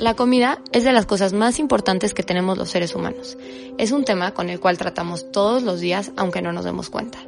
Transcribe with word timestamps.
La 0.00 0.14
comida 0.14 0.62
es 0.72 0.82
de 0.84 0.94
las 0.94 1.04
cosas 1.04 1.34
más 1.34 1.58
importantes 1.58 2.14
que 2.14 2.22
tenemos 2.22 2.56
los 2.56 2.70
seres 2.70 2.94
humanos. 2.94 3.36
Es 3.76 3.92
un 3.92 4.06
tema 4.06 4.32
con 4.32 4.48
el 4.48 4.58
cual 4.58 4.78
tratamos 4.78 5.30
todos 5.30 5.62
los 5.62 5.78
días 5.78 6.12
aunque 6.16 6.40
no 6.40 6.52
nos 6.52 6.64
demos 6.64 6.88
cuenta. 6.88 7.18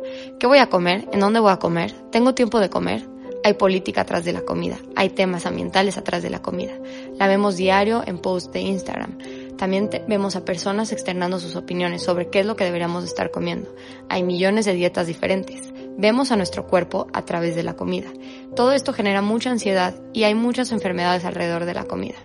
¿Qué 0.40 0.46
voy 0.46 0.56
a 0.56 0.70
comer? 0.70 1.06
¿En 1.12 1.20
dónde 1.20 1.38
voy 1.38 1.52
a 1.52 1.58
comer? 1.58 1.93
¿Tengo 2.11 2.34
tiempo 2.34 2.61
de 2.61 2.70
comer? 2.70 3.06
Hay 3.45 3.54
política 3.54 4.00
atrás 4.00 4.24
de 4.24 4.32
la 4.32 4.40
comida, 4.40 4.79
hay 4.96 5.11
temas 5.11 5.45
ambientales 5.45 5.98
atrás 5.98 6.22
de 6.22 6.30
la 6.30 6.40
comida. 6.40 6.72
La 7.18 7.27
vemos 7.27 7.56
diario 7.56 8.04
en 8.06 8.18
posts 8.18 8.52
de 8.52 8.61
Instagram. 8.61 9.18
También 9.59 9.91
vemos 10.09 10.34
a 10.34 10.45
personas 10.46 10.93
externando 10.93 11.41
sus 11.41 11.57
opiniones 11.57 12.02
sobre 12.02 12.30
qué 12.30 12.41
es 12.41 12.46
lo 12.46 12.57
que 12.57 12.64
deberíamos 12.64 13.04
estar 13.04 13.30
comiendo. 13.30 13.68
Hay 14.09 14.23
millones 14.23 14.64
de 14.64 14.73
dietas 14.73 15.07
diferentes. 15.07 15.71
Vemos 15.96 16.32
a 16.32 16.36
nuestro 16.36 16.66
cuerpo 16.66 17.06
a 17.12 17.22
través 17.24 17.54
de 17.54 17.62
la 17.62 17.74
comida. 17.74 18.11
Todo 18.56 18.72
esto 18.72 18.92
genera 18.92 19.22
mucha 19.22 19.50
ansiedad 19.50 19.95
y 20.12 20.24
hay 20.24 20.34
muchas 20.34 20.73
enfermedades 20.73 21.24
alrededor 21.24 21.65
de 21.65 21.74
la 21.74 21.84
comida. 21.84 22.16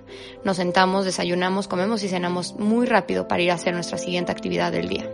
Nos 0.43 0.57
sentamos, 0.57 1.05
desayunamos, 1.05 1.67
comemos 1.67 2.03
y 2.03 2.09
cenamos 2.09 2.55
muy 2.55 2.85
rápido 2.85 3.27
para 3.27 3.43
ir 3.43 3.51
a 3.51 3.55
hacer 3.55 3.73
nuestra 3.73 3.97
siguiente 3.97 4.31
actividad 4.31 4.71
del 4.71 4.89
día. 4.89 5.09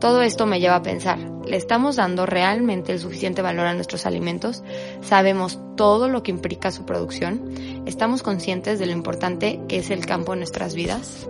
Todo 0.00 0.22
esto 0.22 0.46
me 0.46 0.60
lleva 0.60 0.76
a 0.76 0.82
pensar, 0.82 1.18
¿le 1.46 1.56
estamos 1.56 1.96
dando 1.96 2.24
realmente 2.24 2.92
el 2.92 3.00
suficiente 3.00 3.42
valor 3.42 3.66
a 3.66 3.74
nuestros 3.74 4.06
alimentos? 4.06 4.62
¿Sabemos 5.02 5.58
todo 5.76 6.08
lo 6.08 6.22
que 6.22 6.30
implica 6.30 6.70
su 6.70 6.86
producción? 6.86 7.52
¿Estamos 7.84 8.22
conscientes 8.22 8.78
de 8.78 8.86
lo 8.86 8.92
importante 8.92 9.60
que 9.68 9.76
es 9.76 9.90
el 9.90 10.06
campo 10.06 10.32
en 10.32 10.38
nuestras 10.38 10.74
vidas? 10.74 11.26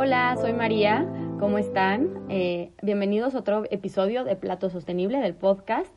Hola, 0.00 0.36
soy 0.40 0.52
María. 0.52 1.04
¿Cómo 1.40 1.58
están? 1.58 2.26
Eh, 2.28 2.70
bienvenidos 2.82 3.34
a 3.34 3.40
otro 3.40 3.64
episodio 3.68 4.22
de 4.22 4.36
Plato 4.36 4.70
Sostenible 4.70 5.18
del 5.18 5.34
podcast. 5.34 5.90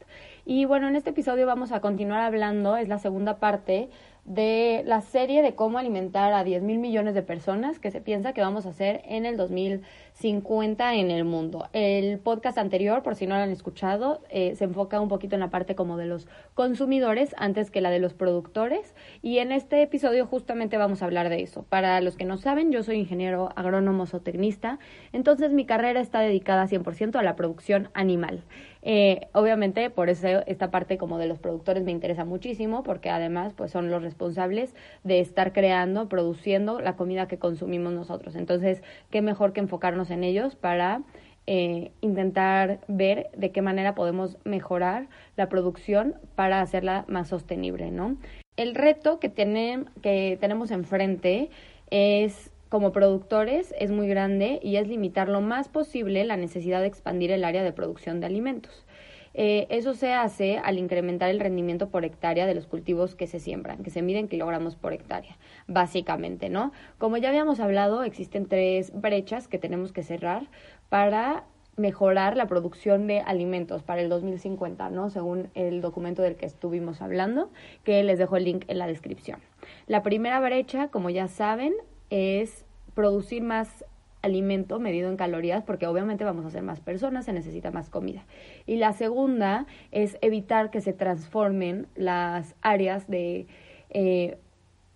Y 0.43 0.65
bueno, 0.65 0.87
en 0.87 0.95
este 0.95 1.11
episodio 1.11 1.45
vamos 1.45 1.71
a 1.71 1.81
continuar 1.81 2.21
hablando, 2.21 2.77
es 2.77 2.87
la 2.87 2.97
segunda 2.97 3.37
parte 3.37 3.91
de 4.25 4.83
la 4.85 5.01
serie 5.01 5.41
de 5.41 5.55
cómo 5.55 5.79
alimentar 5.79 6.31
a 6.33 6.43
10 6.43 6.61
mil 6.61 6.77
millones 6.77 7.15
de 7.15 7.23
personas 7.23 7.79
que 7.79 7.89
se 7.89 8.01
piensa 8.01 8.33
que 8.33 8.41
vamos 8.41 8.65
a 8.65 8.69
hacer 8.69 9.01
en 9.05 9.25
el 9.25 9.35
2050 9.35 10.93
en 10.95 11.09
el 11.11 11.25
mundo. 11.25 11.67
El 11.73 12.19
podcast 12.19 12.57
anterior, 12.59 13.01
por 13.01 13.15
si 13.15 13.25
no 13.25 13.35
lo 13.35 13.41
han 13.41 13.49
escuchado, 13.49 14.21
eh, 14.29 14.55
se 14.55 14.65
enfoca 14.65 15.01
un 15.01 15.09
poquito 15.09 15.35
en 15.35 15.39
la 15.41 15.49
parte 15.49 15.75
como 15.75 15.97
de 15.97 16.05
los 16.05 16.27
consumidores 16.53 17.33
antes 17.37 17.71
que 17.71 17.81
la 17.81 17.89
de 17.89 17.99
los 17.99 18.13
productores 18.13 18.93
y 19.23 19.39
en 19.39 19.51
este 19.51 19.81
episodio 19.81 20.27
justamente 20.27 20.77
vamos 20.77 21.01
a 21.01 21.05
hablar 21.05 21.29
de 21.29 21.41
eso. 21.41 21.63
Para 21.63 21.99
los 21.99 22.15
que 22.15 22.25
no 22.25 22.37
saben, 22.37 22.71
yo 22.71 22.83
soy 22.83 22.97
ingeniero 22.97 23.49
agrónomo 23.55 24.05
zootecnista, 24.05 24.77
entonces 25.13 25.51
mi 25.51 25.65
carrera 25.65 25.99
está 25.99 26.19
dedicada 26.19 26.67
100% 26.67 27.15
a 27.15 27.23
la 27.23 27.35
producción 27.35 27.89
animal. 27.93 28.43
Eh, 28.81 29.27
obviamente, 29.33 29.89
por 29.89 30.09
eso 30.09 30.27
esta 30.47 30.71
parte 30.71 30.97
como 30.97 31.17
de 31.17 31.27
los 31.27 31.39
productores 31.39 31.83
me 31.83 31.91
interesa 31.91 32.25
muchísimo, 32.25 32.83
porque 32.83 33.09
además 33.09 33.53
pues 33.53 33.71
son 33.71 33.91
los 33.91 34.01
responsables 34.01 34.73
de 35.03 35.19
estar 35.19 35.53
creando, 35.53 36.09
produciendo 36.09 36.79
la 36.81 36.95
comida 36.95 37.27
que 37.27 37.37
consumimos 37.37 37.93
nosotros. 37.93 38.35
Entonces, 38.35 38.81
qué 39.09 39.21
mejor 39.21 39.53
que 39.53 39.59
enfocarnos 39.59 40.09
en 40.09 40.23
ellos 40.23 40.55
para 40.55 41.03
eh, 41.47 41.91
intentar 42.01 42.81
ver 42.87 43.29
de 43.35 43.51
qué 43.51 43.61
manera 43.61 43.95
podemos 43.95 44.37
mejorar 44.43 45.07
la 45.35 45.49
producción 45.49 46.15
para 46.35 46.61
hacerla 46.61 47.05
más 47.07 47.29
sostenible, 47.29 47.91
¿no? 47.91 48.17
El 48.57 48.75
reto 48.75 49.19
que, 49.19 49.29
tiene, 49.29 49.85
que 50.01 50.37
tenemos 50.39 50.71
enfrente 50.71 51.49
es 51.89 52.51
como 52.71 52.93
productores 52.93 53.75
es 53.77 53.91
muy 53.91 54.07
grande 54.07 54.61
y 54.63 54.77
es 54.77 54.87
limitar 54.87 55.27
lo 55.27 55.41
más 55.41 55.67
posible 55.67 56.23
la 56.23 56.37
necesidad 56.37 56.79
de 56.79 56.87
expandir 56.87 57.29
el 57.31 57.43
área 57.43 57.63
de 57.63 57.73
producción 57.73 58.21
de 58.21 58.27
alimentos. 58.27 58.85
Eh, 59.33 59.67
eso 59.69 59.93
se 59.93 60.13
hace 60.13 60.57
al 60.57 60.77
incrementar 60.77 61.29
el 61.29 61.41
rendimiento 61.41 61.89
por 61.89 62.05
hectárea 62.05 62.45
de 62.45 62.55
los 62.55 62.67
cultivos 62.67 63.13
que 63.13 63.27
se 63.27 63.41
siembran, 63.41 63.83
que 63.83 63.89
se 63.89 64.01
miden 64.01 64.29
kilogramos 64.29 64.77
por 64.77 64.93
hectárea, 64.93 65.37
básicamente, 65.67 66.47
¿no? 66.47 66.71
Como 66.97 67.17
ya 67.17 67.27
habíamos 67.27 67.59
hablado, 67.59 68.03
existen 68.03 68.45
tres 68.45 68.93
brechas 68.93 69.49
que 69.49 69.57
tenemos 69.57 69.91
que 69.91 70.03
cerrar 70.03 70.47
para 70.87 71.43
mejorar 71.75 72.37
la 72.37 72.47
producción 72.47 73.05
de 73.05 73.19
alimentos 73.19 73.83
para 73.83 74.01
el 74.01 74.07
2050, 74.07 74.89
¿no? 74.91 75.09
Según 75.09 75.49
el 75.55 75.81
documento 75.81 76.21
del 76.21 76.37
que 76.37 76.45
estuvimos 76.45 77.01
hablando, 77.01 77.49
que 77.83 78.01
les 78.03 78.17
dejo 78.17 78.37
el 78.37 78.45
link 78.45 78.63
en 78.69 78.77
la 78.77 78.87
descripción. 78.87 79.41
La 79.87 80.03
primera 80.03 80.39
brecha, 80.39 80.87
como 80.87 81.09
ya 81.09 81.27
saben, 81.27 81.73
es 82.11 82.65
producir 82.93 83.43
más 83.43 83.85
alimento 84.21 84.79
medido 84.79 85.09
en 85.09 85.17
calorías, 85.17 85.63
porque 85.63 85.87
obviamente 85.87 86.23
vamos 86.23 86.45
a 86.45 86.49
ser 86.49 86.63
más 86.63 86.79
personas, 86.79 87.25
se 87.25 87.33
necesita 87.33 87.71
más 87.71 87.89
comida. 87.89 88.25
Y 88.65 88.77
la 88.77 88.93
segunda 88.93 89.65
es 89.91 90.17
evitar 90.21 90.69
que 90.69 90.81
se 90.81 90.93
transformen 90.93 91.87
las 91.95 92.55
áreas 92.61 93.07
de 93.07 93.47
eh, 93.89 94.37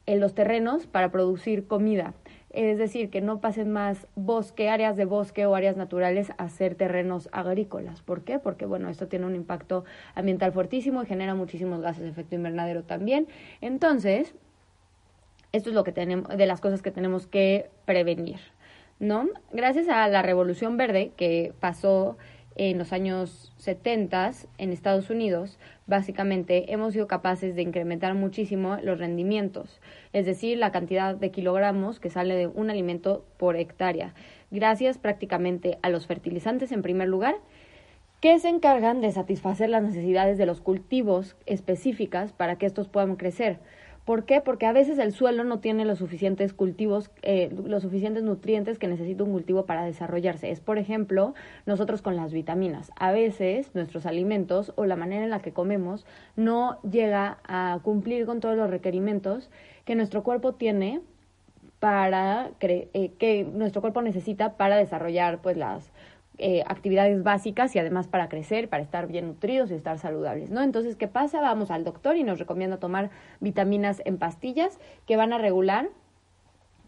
en 0.06 0.20
los 0.20 0.36
terrenos 0.36 0.88
para 0.88 1.12
producir 1.12 1.68
comida. 1.68 2.14
Es 2.52 2.78
decir, 2.78 3.10
que 3.10 3.20
no 3.20 3.42
pasen 3.42 3.72
más 3.72 4.08
bosque, 4.16 4.70
áreas 4.70 4.96
de 4.96 5.04
bosque 5.04 5.46
o 5.46 5.56
áreas 5.56 5.76
naturales 5.76 6.32
a 6.38 6.48
ser 6.48 6.76
terrenos 6.76 7.28
agrícolas. 7.34 8.02
¿Por 8.02 8.24
qué? 8.24 8.40
Porque, 8.40 8.66
bueno, 8.66 8.88
esto 8.88 9.08
tiene 9.10 9.26
un 9.26 9.36
impacto 9.36 9.84
ambiental 10.14 10.54
fuertísimo 10.54 11.04
y 11.04 11.06
genera 11.06 11.36
muchísimos 11.36 11.82
gases 11.82 12.04
de 12.04 12.10
efecto 12.10 12.36
invernadero 12.36 12.84
también. 12.84 13.28
Entonces, 13.60 14.36
esto 15.56 15.70
es 15.70 15.76
lo 15.76 15.84
que 15.84 15.92
tenemos, 15.92 16.36
de 16.36 16.46
las 16.46 16.62
cosas 16.62 16.82
que 16.82 16.92
tenemos 16.92 17.28
que 17.28 17.70
prevenir, 17.86 18.40
¿no? 19.00 19.30
Gracias 19.54 19.88
a 19.88 20.08
la 20.10 20.22
Revolución 20.22 20.76
Verde 20.78 21.12
que 21.16 21.54
pasó 21.60 22.18
en 22.58 22.78
los 22.78 22.94
años 22.94 23.54
70 23.58 24.32
en 24.58 24.72
Estados 24.72 25.10
Unidos, 25.10 25.58
básicamente 25.88 26.72
hemos 26.72 26.94
sido 26.94 27.08
capaces 27.08 27.56
de 27.56 27.62
incrementar 27.62 28.14
muchísimo 28.16 28.78
los 28.82 29.00
rendimientos, 29.00 29.82
es 30.14 30.26
decir, 30.26 30.58
la 30.58 30.72
cantidad 30.72 31.16
de 31.16 31.32
kilogramos 31.32 32.00
que 32.00 32.10
sale 32.10 32.36
de 32.36 32.48
un 32.48 32.70
alimento 32.70 33.26
por 33.38 33.58
hectárea, 33.58 34.14
gracias 34.52 34.98
prácticamente 34.98 35.78
a 35.82 35.90
los 35.90 36.08
fertilizantes 36.08 36.72
en 36.72 36.82
primer 36.82 37.10
lugar, 37.10 37.36
que 38.22 38.40
se 38.40 38.50
encargan 38.50 39.02
de 39.02 39.12
satisfacer 39.12 39.70
las 39.70 39.84
necesidades 39.84 40.38
de 40.38 40.46
los 40.46 40.62
cultivos 40.62 41.36
específicas 41.46 42.32
para 42.32 42.58
que 42.58 42.66
estos 42.66 42.88
puedan 42.88 43.18
crecer. 43.18 43.60
¿Por 44.06 44.26
qué? 44.26 44.40
Porque 44.40 44.68
a 44.68 44.72
veces 44.72 45.00
el 45.00 45.14
suelo 45.14 45.44
no 45.44 45.60
tiene 45.60 45.84
los 45.84 45.98
suficientes 45.98 46.54
cultivos, 46.54 47.10
eh, 47.24 47.50
los 47.66 47.82
suficientes 47.82 48.22
nutrientes 48.22 48.78
que 48.78 48.88
necesita 48.88 49.24
un 49.24 49.32
cultivo 49.32 49.66
para 49.66 49.84
desarrollarse. 49.84 50.52
Es, 50.52 50.60
por 50.60 50.78
ejemplo, 50.78 51.34
nosotros 51.66 52.04
con 52.04 52.16
las 52.16 52.32
vitaminas. 52.32 52.92
A 52.98 53.12
veces 53.12 53.72
nuestros 53.74 54.06
alimentos 54.06 54.74
o 54.76 54.86
la 54.86 54.96
manera 54.96 55.24
en 55.24 55.32
la 55.32 55.40
que 55.40 55.54
comemos 55.54 56.06
no 56.36 56.80
llega 56.84 57.40
a 57.46 57.80
cumplir 57.82 58.28
con 58.28 58.42
todos 58.42 58.56
los 58.56 58.70
requerimientos 58.70 59.50
que 59.86 59.96
nuestro 59.96 60.22
cuerpo 60.22 60.54
tiene 60.54 61.02
para 61.80 62.52
eh, 62.62 63.12
que 63.18 63.44
nuestro 63.44 63.82
cuerpo 63.82 64.04
necesita 64.04 64.56
para 64.56 64.78
desarrollar 64.78 65.40
pues 65.42 65.58
las 65.58 65.92
eh, 66.38 66.64
actividades 66.68 67.24
básicas 67.24 67.76
y 67.76 67.80
además 67.80 68.08
para 68.08 68.30
crecer, 68.30 68.70
para 68.70 68.84
estar 68.84 69.08
bien 69.08 69.28
nutridos 69.28 69.72
y 69.72 69.74
estar 69.74 70.00
saludables, 70.00 70.52
¿no? 70.52 70.62
Entonces, 70.62 70.96
¿qué 70.96 71.08
pasa? 71.08 71.42
Vamos 71.42 71.72
al 71.72 71.84
doctor 71.84 72.18
y 72.18 72.24
nos 72.24 72.40
recomienda 72.40 72.78
tomar 72.78 73.10
vitaminas 73.40 74.02
en 74.06 74.18
pastillas 74.18 74.80
que 75.06 75.18
van 75.18 75.34
a 75.34 75.38
regular 75.38 75.90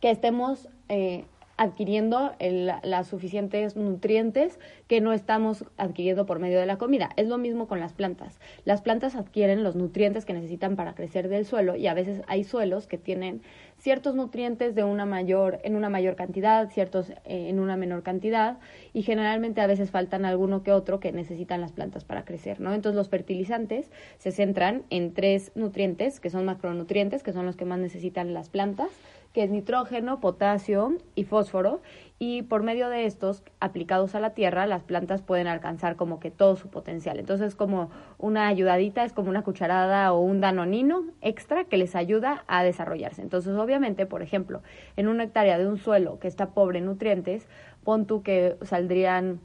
que 0.01 0.11
estemos 0.11 0.69
eh, 0.89 1.25
adquiriendo 1.57 2.33
las 2.39 3.07
suficientes 3.07 3.75
nutrientes 3.75 4.59
que 4.87 5.01
no 5.01 5.11
estamos 5.11 5.65
adquiriendo 5.77 6.27
por 6.27 6.39
medio 6.39 6.59
de 6.59 6.67
la 6.67 6.77
comida. 6.77 7.09
Es 7.17 7.27
lo 7.27 7.39
mismo 7.39 7.67
con 7.67 7.79
las 7.79 7.93
plantas. 7.93 8.39
Las 8.63 8.81
plantas 8.81 9.15
adquieren 9.15 9.63
los 9.63 9.75
nutrientes 9.75 10.23
que 10.23 10.33
necesitan 10.33 10.75
para 10.75 10.93
crecer 10.93 11.29
del 11.29 11.45
suelo 11.45 11.75
y 11.75 11.87
a 11.87 11.95
veces 11.95 12.21
hay 12.27 12.43
suelos 12.43 12.85
que 12.85 12.99
tienen 12.99 13.41
ciertos 13.87 14.15
nutrientes 14.15 14.75
de 14.75 14.83
una 14.83 15.05
mayor 15.05 15.61
en 15.63 15.77
una 15.77 15.87
mayor 15.87 16.17
cantidad, 16.17 16.69
ciertos 16.69 17.09
eh, 17.09 17.47
en 17.47 17.57
una 17.57 17.77
menor 17.77 18.03
cantidad 18.03 18.57
y 18.91 19.03
generalmente 19.03 19.61
a 19.61 19.67
veces 19.67 19.91
faltan 19.91 20.25
alguno 20.25 20.61
que 20.61 20.73
otro 20.73 20.99
que 20.99 21.13
necesitan 21.13 21.61
las 21.61 21.71
plantas 21.71 22.03
para 22.03 22.25
crecer, 22.25 22.59
¿no? 22.59 22.73
Entonces 22.73 22.97
los 22.97 23.07
fertilizantes 23.07 23.89
se 24.17 24.33
centran 24.33 24.83
en 24.89 25.13
tres 25.13 25.53
nutrientes 25.55 26.19
que 26.19 26.29
son 26.29 26.43
macronutrientes, 26.43 27.23
que 27.23 27.31
son 27.31 27.45
los 27.45 27.55
que 27.55 27.63
más 27.63 27.79
necesitan 27.79 28.33
las 28.33 28.49
plantas 28.49 28.89
que 29.37 29.43
es 29.43 29.51
nitrógeno, 29.51 30.19
potasio 30.19 30.97
y 31.13 31.23
fósforo, 31.23 31.79
y 32.17 32.41
por 32.41 32.63
medio 32.63 32.89
de 32.89 33.05
estos 33.05 33.43
aplicados 33.59 34.15
a 34.15 34.19
la 34.19 34.31
tierra, 34.31 34.65
las 34.65 34.81
plantas 34.81 35.21
pueden 35.21 35.45
alcanzar 35.45 35.95
como 35.95 36.19
que 36.19 36.31
todo 36.31 36.55
su 36.55 36.69
potencial. 36.69 37.19
Entonces, 37.19 37.53
como 37.53 37.91
una 38.17 38.47
ayudadita, 38.47 39.03
es 39.03 39.13
como 39.13 39.29
una 39.29 39.43
cucharada 39.43 40.11
o 40.11 40.21
un 40.21 40.41
danonino 40.41 41.03
extra 41.21 41.65
que 41.65 41.77
les 41.77 41.95
ayuda 41.95 42.45
a 42.47 42.63
desarrollarse. 42.63 43.21
Entonces, 43.21 43.53
obviamente, 43.53 44.07
por 44.07 44.23
ejemplo, 44.23 44.63
en 44.95 45.07
una 45.07 45.25
hectárea 45.25 45.59
de 45.59 45.67
un 45.67 45.77
suelo 45.77 46.17
que 46.17 46.27
está 46.27 46.47
pobre 46.55 46.79
en 46.79 46.85
nutrientes, 46.85 47.47
pon 47.83 48.07
tú 48.07 48.23
que 48.23 48.57
saldrían 48.63 49.39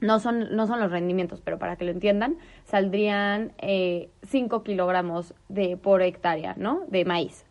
no 0.00 0.18
son, 0.18 0.56
no 0.56 0.66
son 0.66 0.80
los 0.80 0.90
rendimientos, 0.90 1.40
pero 1.40 1.60
para 1.60 1.76
que 1.76 1.84
lo 1.84 1.92
entiendan, 1.92 2.38
saldrían 2.64 3.52
eh, 3.58 4.08
5 4.24 4.64
kilogramos 4.64 5.32
de, 5.48 5.76
por 5.76 6.02
hectárea, 6.02 6.56
¿no? 6.58 6.82
De 6.88 7.04
maíz 7.04 7.44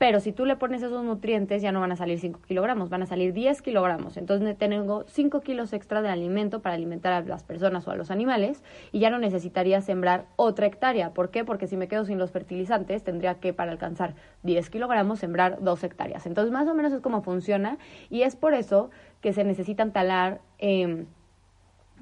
Pero 0.00 0.18
si 0.20 0.32
tú 0.32 0.46
le 0.46 0.56
pones 0.56 0.82
esos 0.82 1.04
nutrientes, 1.04 1.60
ya 1.60 1.72
no 1.72 1.80
van 1.80 1.92
a 1.92 1.96
salir 1.96 2.18
5 2.18 2.40
kilogramos, 2.48 2.88
van 2.88 3.02
a 3.02 3.06
salir 3.06 3.34
10 3.34 3.60
kilogramos. 3.60 4.16
Entonces 4.16 4.56
tengo 4.56 5.04
5 5.06 5.42
kilos 5.42 5.74
extra 5.74 6.00
de 6.00 6.08
alimento 6.08 6.62
para 6.62 6.74
alimentar 6.74 7.12
a 7.12 7.20
las 7.20 7.44
personas 7.44 7.86
o 7.86 7.90
a 7.90 7.96
los 7.96 8.10
animales 8.10 8.64
y 8.92 9.00
ya 9.00 9.10
no 9.10 9.18
necesitaría 9.18 9.82
sembrar 9.82 10.24
otra 10.36 10.64
hectárea. 10.64 11.12
¿Por 11.12 11.28
qué? 11.30 11.44
Porque 11.44 11.66
si 11.66 11.76
me 11.76 11.86
quedo 11.86 12.06
sin 12.06 12.16
los 12.16 12.30
fertilizantes, 12.30 13.04
tendría 13.04 13.34
que, 13.40 13.52
para 13.52 13.72
alcanzar 13.72 14.14
10 14.42 14.70
kilogramos, 14.70 15.18
sembrar 15.18 15.58
2 15.60 15.84
hectáreas. 15.84 16.24
Entonces, 16.24 16.50
más 16.50 16.66
o 16.66 16.74
menos 16.74 16.94
es 16.94 17.02
como 17.02 17.20
funciona 17.20 17.76
y 18.08 18.22
es 18.22 18.36
por 18.36 18.54
eso 18.54 18.88
que 19.20 19.34
se 19.34 19.44
necesitan 19.44 19.92
talar. 19.92 20.40
Eh, 20.60 21.04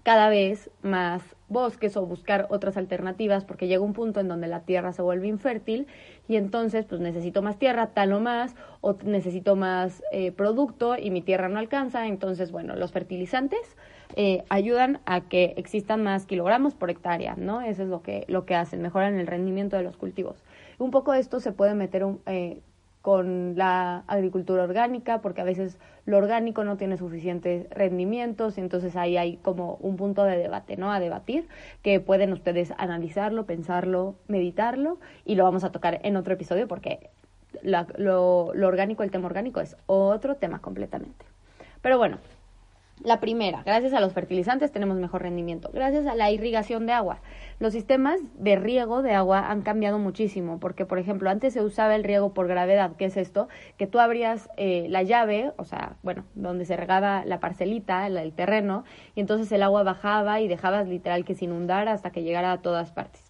cada 0.04 0.28
vez 0.28 0.70
más 0.82 1.36
bosques 1.48 1.96
o 1.96 2.06
buscar 2.06 2.46
otras 2.50 2.76
alternativas 2.76 3.44
porque 3.44 3.68
llega 3.68 3.82
un 3.82 3.92
punto 3.92 4.20
en 4.20 4.28
donde 4.28 4.48
la 4.48 4.60
tierra 4.60 4.92
se 4.92 5.02
vuelve 5.02 5.28
infértil 5.28 5.86
y 6.28 6.36
entonces 6.36 6.84
pues 6.84 7.00
necesito 7.00 7.42
más 7.42 7.58
tierra, 7.58 7.88
talo 7.88 8.20
más 8.20 8.54
o 8.80 8.96
necesito 9.04 9.56
más 9.56 10.02
eh, 10.12 10.32
producto 10.32 10.96
y 10.96 11.10
mi 11.10 11.22
tierra 11.22 11.48
no 11.48 11.58
alcanza. 11.58 12.06
Entonces, 12.06 12.52
bueno, 12.52 12.76
los 12.76 12.92
fertilizantes 12.92 13.76
eh, 14.16 14.44
ayudan 14.48 15.00
a 15.06 15.22
que 15.22 15.54
existan 15.56 16.02
más 16.02 16.26
kilogramos 16.26 16.74
por 16.74 16.90
hectárea, 16.90 17.34
¿no? 17.36 17.60
Eso 17.60 17.82
es 17.82 17.88
lo 17.88 18.02
que, 18.02 18.24
lo 18.28 18.44
que 18.46 18.54
hacen, 18.54 18.82
mejoran 18.82 19.18
el 19.18 19.26
rendimiento 19.26 19.76
de 19.76 19.82
los 19.82 19.96
cultivos. 19.96 20.42
Un 20.78 20.90
poco 20.90 21.14
esto 21.14 21.40
se 21.40 21.52
puede 21.52 21.74
meter 21.74 22.04
un, 22.04 22.20
eh, 22.26 22.60
con 23.02 23.54
la 23.56 24.04
agricultura 24.06 24.64
orgánica, 24.64 25.20
porque 25.20 25.40
a 25.40 25.44
veces 25.44 25.78
lo 26.04 26.16
orgánico 26.16 26.64
no 26.64 26.76
tiene 26.76 26.96
suficientes 26.96 27.68
rendimientos 27.70 28.58
y 28.58 28.60
entonces 28.60 28.96
ahí 28.96 29.16
hay 29.16 29.36
como 29.36 29.74
un 29.80 29.96
punto 29.96 30.24
de 30.24 30.36
debate, 30.36 30.76
¿no? 30.76 30.92
A 30.92 31.00
debatir, 31.00 31.48
que 31.82 32.00
pueden 32.00 32.32
ustedes 32.32 32.72
analizarlo, 32.78 33.46
pensarlo, 33.46 34.16
meditarlo 34.26 34.98
y 35.24 35.34
lo 35.34 35.44
vamos 35.44 35.64
a 35.64 35.72
tocar 35.72 36.00
en 36.02 36.16
otro 36.16 36.34
episodio 36.34 36.66
porque 36.66 37.10
lo, 37.62 38.52
lo 38.54 38.66
orgánico, 38.66 39.02
el 39.02 39.10
tema 39.10 39.26
orgánico 39.26 39.60
es 39.60 39.76
otro 39.86 40.36
tema 40.36 40.60
completamente. 40.60 41.24
Pero 41.82 41.98
bueno, 41.98 42.18
la 43.02 43.20
primera, 43.20 43.62
gracias 43.64 43.92
a 43.92 44.00
los 44.00 44.12
fertilizantes 44.12 44.72
tenemos 44.72 44.96
mejor 44.96 45.22
rendimiento. 45.22 45.70
Gracias 45.72 46.06
a 46.06 46.14
la 46.14 46.30
irrigación 46.30 46.86
de 46.86 46.92
agua. 46.92 47.20
Los 47.58 47.72
sistemas 47.72 48.20
de 48.34 48.56
riego 48.56 49.02
de 49.02 49.14
agua 49.14 49.50
han 49.50 49.62
cambiado 49.62 49.98
muchísimo 49.98 50.58
porque, 50.58 50.86
por 50.86 50.98
ejemplo, 50.98 51.30
antes 51.30 51.52
se 51.52 51.62
usaba 51.62 51.94
el 51.94 52.04
riego 52.04 52.34
por 52.34 52.48
gravedad. 52.48 52.92
¿Qué 52.96 53.06
es 53.06 53.16
esto? 53.16 53.48
Que 53.76 53.86
tú 53.86 53.98
abrías 54.00 54.48
eh, 54.56 54.86
la 54.88 55.02
llave, 55.02 55.52
o 55.56 55.64
sea, 55.64 55.96
bueno, 56.02 56.24
donde 56.34 56.64
se 56.64 56.76
regaba 56.76 57.24
la 57.24 57.40
parcelita, 57.40 58.06
el 58.06 58.32
terreno, 58.32 58.84
y 59.14 59.20
entonces 59.20 59.50
el 59.52 59.62
agua 59.62 59.82
bajaba 59.82 60.40
y 60.40 60.48
dejabas 60.48 60.88
literal 60.88 61.24
que 61.24 61.34
se 61.34 61.44
inundara 61.44 61.92
hasta 61.92 62.10
que 62.10 62.22
llegara 62.22 62.52
a 62.52 62.62
todas 62.62 62.92
partes. 62.92 63.27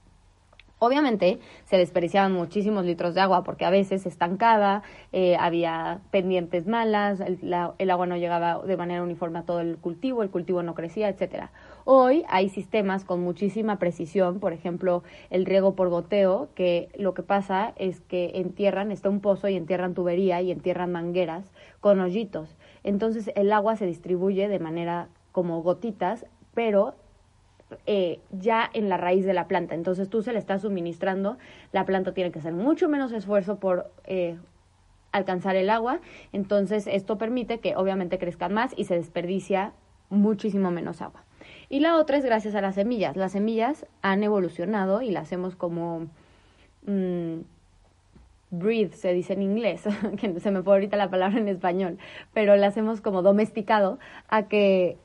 Obviamente 0.81 1.41
se 1.65 1.77
desperdiciaban 1.77 2.33
muchísimos 2.33 2.85
litros 2.85 3.15
de 3.15 3.21
agua 3.21 3.43
porque 3.43 3.65
a 3.65 3.71
veces 3.71 4.03
se 4.03 4.09
estancaba, 4.09 4.83
eh, 5.13 5.37
había 5.39 6.01
pendientes 6.11 6.67
malas, 6.67 7.21
el, 7.21 7.39
el, 7.79 7.91
agua 7.91 8.07
no 8.07 8.17
llegaba 8.17 8.63
de 8.65 8.77
manera 8.77 9.03
uniforme 9.03 9.41
a 9.41 9.43
todo 9.43 9.61
el 9.61 9.77
cultivo, 9.79 10.23
el 10.23 10.31
cultivo 10.31 10.63
no 10.63 10.75
crecía, 10.75 11.09
etcétera. 11.09 11.51
Hoy 11.85 12.25
hay 12.29 12.49
sistemas 12.49 13.05
con 13.05 13.21
muchísima 13.21 13.79
precisión, 13.79 14.39
por 14.39 14.53
ejemplo, 14.53 15.03
el 15.31 15.47
riego 15.47 15.75
por 15.75 15.89
goteo, 15.89 16.49
que 16.55 16.91
lo 16.97 17.15
que 17.15 17.23
pasa 17.23 17.73
es 17.77 18.01
que 18.01 18.33
entierran, 18.35 18.93
está 18.93 19.09
un 19.09 19.21
pozo 19.21 19.49
y 19.49 19.57
entierran 19.57 19.95
tubería 19.95 20.41
y 20.43 20.53
entierran 20.53 20.93
mangueras 20.93 21.51
con 21.81 22.01
hoyitos. 22.01 22.57
Entonces 22.85 23.31
el 23.35 23.53
agua 23.53 23.77
se 23.77 23.87
distribuye 23.87 24.49
de 24.49 24.59
manera 24.59 25.09
como 25.33 25.63
gotitas, 25.63 26.27
pero 26.55 26.95
eh, 27.87 28.21
ya 28.31 28.69
en 28.73 28.89
la 28.89 28.97
raíz 28.97 29.25
de 29.25 29.35
la 29.35 29.47
planta. 29.47 29.75
Entonces 29.75 30.09
tú 30.09 30.23
se 30.23 30.33
le 30.33 30.39
estás 30.39 30.63
suministrando, 30.63 31.39
la 31.73 31.85
planta 31.85 32.13
tiene 32.13 32.31
que 32.33 32.39
hacer 32.39 32.53
mucho 32.53 32.89
menos 32.89 33.13
esfuerzo 33.13 33.59
por 33.59 33.91
eh, 34.05 34.37
alcanzar 35.13 35.57
el 35.57 35.71
agua. 35.71 36.01
Entonces 36.33 36.87
esto 36.87 37.19
permite 37.19 37.59
que 37.59 37.77
obviamente 37.77 38.19
crezcan 38.19 38.55
más 38.55 38.73
y 38.77 38.85
se 38.85 38.95
desperdicia 38.95 39.73
muchísimo 40.11 40.71
menos 40.71 41.03
agua. 41.03 41.25
Y 41.69 41.81
la 41.81 41.97
otra 41.97 42.17
es 42.17 42.25
gracias 42.25 42.55
a 42.55 42.61
las 42.61 42.75
semillas. 42.75 43.17
Las 43.17 43.33
semillas 43.33 43.87
han 44.03 44.23
evolucionado 44.23 45.03
y 45.03 45.11
las 45.11 45.25
hacemos 45.25 45.57
como... 45.57 46.07
Mmm, 46.87 47.41
breed 48.51 48.93
se 48.93 49.13
dice 49.13 49.35
en 49.35 49.43
inglés, 49.43 49.83
que 50.19 50.41
se 50.41 50.51
me 50.51 50.63
fue 50.63 50.75
ahorita 50.75 50.97
la 50.97 51.11
palabra 51.11 51.39
en 51.39 51.49
español, 51.49 51.99
pero 52.33 52.57
las 52.57 52.77
hemos 52.77 53.01
como 53.01 53.23
domesticado 53.23 53.99
a 54.29 54.45
que 54.49 54.97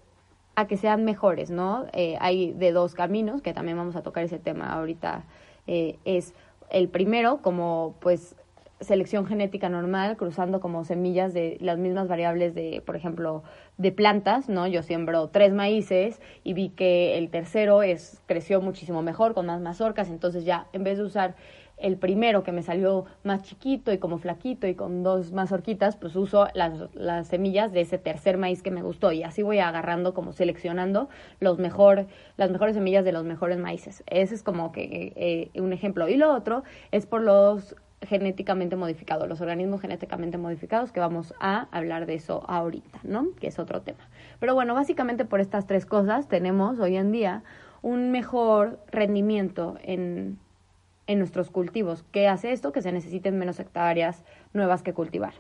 a 0.55 0.67
que 0.67 0.77
sean 0.77 1.03
mejores, 1.03 1.49
¿no? 1.49 1.85
Eh, 1.93 2.17
hay 2.19 2.53
de 2.53 2.71
dos 2.71 2.93
caminos, 2.93 3.41
que 3.41 3.53
también 3.53 3.77
vamos 3.77 3.95
a 3.95 4.03
tocar 4.03 4.23
ese 4.23 4.39
tema 4.39 4.73
ahorita, 4.73 5.23
eh, 5.67 5.97
es 6.05 6.33
el 6.69 6.89
primero 6.89 7.41
como 7.41 7.95
pues 7.99 8.35
selección 8.83 9.25
genética 9.25 9.69
normal, 9.69 10.17
cruzando 10.17 10.59
como 10.59 10.83
semillas 10.83 11.33
de 11.33 11.57
las 11.61 11.77
mismas 11.77 12.07
variables 12.07 12.53
de, 12.53 12.81
por 12.85 12.95
ejemplo, 12.95 13.43
de 13.77 13.91
plantas, 13.91 14.49
¿no? 14.49 14.67
Yo 14.67 14.83
siembro 14.83 15.29
tres 15.29 15.53
maíces 15.53 16.21
y 16.43 16.53
vi 16.53 16.69
que 16.69 17.17
el 17.17 17.29
tercero 17.29 17.81
es, 17.81 18.21
creció 18.25 18.61
muchísimo 18.61 19.01
mejor, 19.01 19.33
con 19.33 19.45
más 19.45 19.61
mazorcas, 19.61 20.09
entonces 20.09 20.45
ya 20.45 20.67
en 20.73 20.83
vez 20.83 20.97
de 20.97 21.05
usar 21.05 21.35
el 21.83 21.97
primero 21.97 22.43
que 22.43 22.51
me 22.51 22.63
salió 22.63 23.05
más 23.23 23.43
chiquito 23.43 23.91
y 23.91 23.97
como 23.97 24.17
flaquito 24.17 24.67
y 24.67 24.73
con 24.73 25.03
dos 25.03 25.33
más 25.33 25.51
horquitas, 25.51 25.97
pues 25.97 26.15
uso 26.15 26.47
las, 26.53 26.73
las 26.95 27.27
semillas 27.27 27.73
de 27.73 27.81
ese 27.81 27.97
tercer 27.97 28.37
maíz 28.37 28.63
que 28.63 28.71
me 28.71 28.81
gustó 28.81 29.11
y 29.11 29.23
así 29.23 29.43
voy 29.43 29.59
agarrando 29.59 30.13
como 30.13 30.31
seleccionando 30.31 31.09
los 31.41 31.59
mejor, 31.59 32.07
las 32.37 32.49
mejores 32.51 32.75
semillas 32.75 33.03
de 33.03 33.11
los 33.11 33.25
mejores 33.25 33.59
maíces. 33.59 34.01
Ese 34.07 34.33
es 34.33 34.43
como 34.43 34.71
que 34.71 35.11
eh, 35.53 35.59
un 35.59 35.73
ejemplo. 35.73 36.07
Y 36.07 36.15
lo 36.15 36.33
otro 36.33 36.63
es 36.91 37.05
por 37.05 37.21
los 37.21 37.75
genéticamente 38.01 38.75
modificados, 38.77 39.27
los 39.27 39.41
organismos 39.41 39.81
genéticamente 39.81 40.37
modificados, 40.37 40.91
que 40.93 41.01
vamos 41.01 41.33
a 41.39 41.67
hablar 41.71 42.05
de 42.05 42.15
eso 42.15 42.43
ahorita, 42.47 42.99
¿no? 43.03 43.27
Que 43.39 43.47
es 43.47 43.59
otro 43.59 43.81
tema. 43.81 44.09
Pero 44.39 44.55
bueno, 44.55 44.73
básicamente 44.73 45.25
por 45.25 45.41
estas 45.41 45.67
tres 45.67 45.85
cosas 45.85 46.29
tenemos 46.29 46.79
hoy 46.79 46.95
en 46.95 47.11
día 47.11 47.43
un 47.81 48.11
mejor 48.11 48.79
rendimiento 48.89 49.77
en, 49.83 50.39
en 51.07 51.19
nuestros 51.19 51.49
cultivos. 51.49 52.03
¿Qué 52.11 52.27
hace 52.27 52.51
esto? 52.51 52.71
Que 52.71 52.81
se 52.81 52.91
necesiten 52.91 53.37
menos 53.37 53.59
hectáreas 53.59 54.23
nuevas 54.53 54.83
que 54.83 54.93
cultivar. 54.93 55.33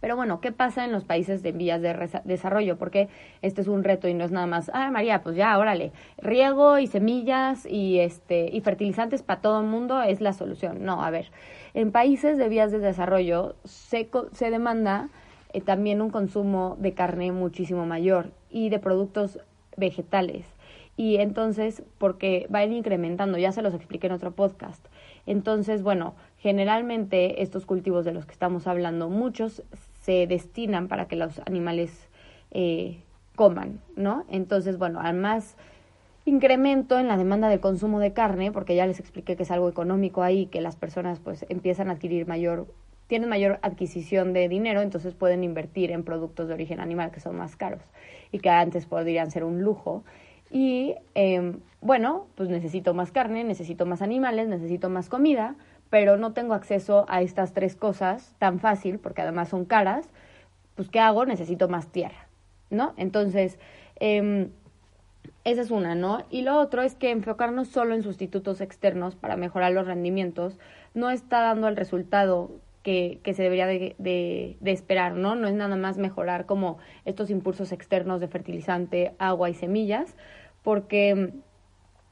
Pero 0.00 0.14
bueno, 0.14 0.40
¿qué 0.40 0.52
pasa 0.52 0.84
en 0.84 0.92
los 0.92 1.04
países 1.04 1.42
de 1.42 1.52
vías 1.52 1.80
de 1.80 2.22
desarrollo? 2.24 2.76
Porque 2.76 3.08
este 3.40 3.62
es 3.62 3.66
un 3.66 3.82
reto 3.82 4.08
y 4.08 4.14
no 4.14 4.24
es 4.24 4.30
nada 4.30 4.46
más, 4.46 4.70
ah, 4.74 4.90
María, 4.90 5.22
pues 5.22 5.36
ya, 5.36 5.58
órale, 5.58 5.90
riego 6.18 6.78
y 6.78 6.86
semillas 6.86 7.66
y, 7.66 7.98
este, 8.00 8.50
y 8.52 8.60
fertilizantes 8.60 9.22
para 9.22 9.40
todo 9.40 9.60
el 9.60 9.66
mundo 9.66 10.02
es 10.02 10.20
la 10.20 10.34
solución. 10.34 10.84
No, 10.84 11.02
a 11.02 11.10
ver, 11.10 11.30
en 11.72 11.92
países 11.92 12.36
de 12.36 12.48
vías 12.48 12.70
de 12.72 12.78
desarrollo 12.78 13.56
se, 13.64 14.08
se 14.32 14.50
demanda 14.50 15.08
eh, 15.52 15.62
también 15.62 16.02
un 16.02 16.10
consumo 16.10 16.76
de 16.78 16.92
carne 16.92 17.32
muchísimo 17.32 17.86
mayor 17.86 18.30
y 18.50 18.68
de 18.68 18.78
productos 18.78 19.40
vegetales 19.78 20.46
y 20.96 21.16
entonces 21.16 21.82
porque 21.98 22.48
va 22.54 22.64
incrementando, 22.64 23.38
ya 23.38 23.52
se 23.52 23.62
los 23.62 23.74
expliqué 23.74 24.06
en 24.06 24.14
otro 24.14 24.32
podcast. 24.32 24.84
Entonces, 25.26 25.82
bueno, 25.82 26.14
generalmente 26.38 27.42
estos 27.42 27.66
cultivos 27.66 28.04
de 28.04 28.12
los 28.12 28.26
que 28.26 28.32
estamos 28.32 28.66
hablando, 28.66 29.08
muchos 29.08 29.62
se 30.02 30.26
destinan 30.26 30.88
para 30.88 31.08
que 31.08 31.16
los 31.16 31.40
animales 31.40 32.08
eh, 32.52 33.02
coman, 33.34 33.80
¿no? 33.96 34.24
Entonces, 34.28 34.78
bueno, 34.78 35.00
al 35.00 35.16
más 35.16 35.56
incremento 36.24 36.98
en 36.98 37.06
la 37.06 37.16
demanda 37.16 37.48
de 37.48 37.60
consumo 37.60 38.00
de 38.00 38.12
carne, 38.12 38.50
porque 38.50 38.74
ya 38.74 38.86
les 38.86 38.98
expliqué 38.98 39.36
que 39.36 39.44
es 39.44 39.50
algo 39.50 39.68
económico 39.68 40.22
ahí, 40.22 40.46
que 40.46 40.60
las 40.60 40.74
personas 40.74 41.20
pues 41.20 41.46
empiezan 41.48 41.88
a 41.88 41.92
adquirir 41.92 42.26
mayor, 42.26 42.66
tienen 43.06 43.28
mayor 43.28 43.60
adquisición 43.62 44.32
de 44.32 44.48
dinero, 44.48 44.80
entonces 44.80 45.14
pueden 45.14 45.44
invertir 45.44 45.92
en 45.92 46.02
productos 46.02 46.48
de 46.48 46.54
origen 46.54 46.80
animal 46.80 47.12
que 47.12 47.20
son 47.20 47.36
más 47.36 47.54
caros 47.54 47.82
y 48.32 48.40
que 48.40 48.50
antes 48.50 48.86
podrían 48.86 49.30
ser 49.30 49.44
un 49.44 49.62
lujo. 49.62 50.02
Y 50.50 50.94
em, 51.14 51.60
bueno, 51.80 52.26
pues 52.34 52.48
necesito 52.48 52.94
más 52.94 53.12
carne, 53.12 53.44
necesito 53.44 53.86
más 53.86 54.02
animales, 54.02 54.48
necesito 54.48 54.88
más 54.88 55.08
comida, 55.08 55.56
pero 55.90 56.16
no 56.16 56.32
tengo 56.32 56.54
acceso 56.54 57.04
a 57.08 57.22
estas 57.22 57.52
tres 57.52 57.76
cosas 57.76 58.34
tan 58.38 58.60
fácil, 58.60 58.98
porque 58.98 59.22
además 59.22 59.48
son 59.48 59.64
caras, 59.64 60.08
pues 60.74 60.88
¿qué 60.88 61.00
hago? 61.00 61.24
Necesito 61.26 61.68
más 61.68 61.88
tierra, 61.88 62.28
¿no? 62.70 62.94
Entonces, 62.96 63.58
eh, 64.00 64.48
esa 65.46 65.62
es 65.62 65.70
una, 65.70 65.94
¿no? 65.94 66.24
Y 66.28 66.42
lo 66.42 66.58
otro 66.58 66.82
es 66.82 66.96
que 66.96 67.10
enfocarnos 67.10 67.68
solo 67.68 67.94
en 67.94 68.02
sustitutos 68.02 68.60
externos 68.60 69.14
para 69.14 69.36
mejorar 69.36 69.72
los 69.72 69.86
rendimientos 69.86 70.58
no 70.92 71.10
está 71.10 71.40
dando 71.40 71.68
el 71.68 71.76
resultado 71.76 72.50
que, 72.86 73.34
se 73.34 73.42
debería 73.42 73.66
de, 73.66 74.56
esperar, 74.64 75.16
¿no? 75.16 75.34
No 75.34 75.48
es 75.48 75.54
nada 75.54 75.74
más 75.74 75.98
mejorar 75.98 76.46
como 76.46 76.78
estos 77.04 77.30
impulsos 77.30 77.72
externos 77.72 78.20
de 78.20 78.28
fertilizante, 78.28 79.12
agua 79.18 79.50
y 79.50 79.54
semillas, 79.54 80.14
porque 80.62 81.32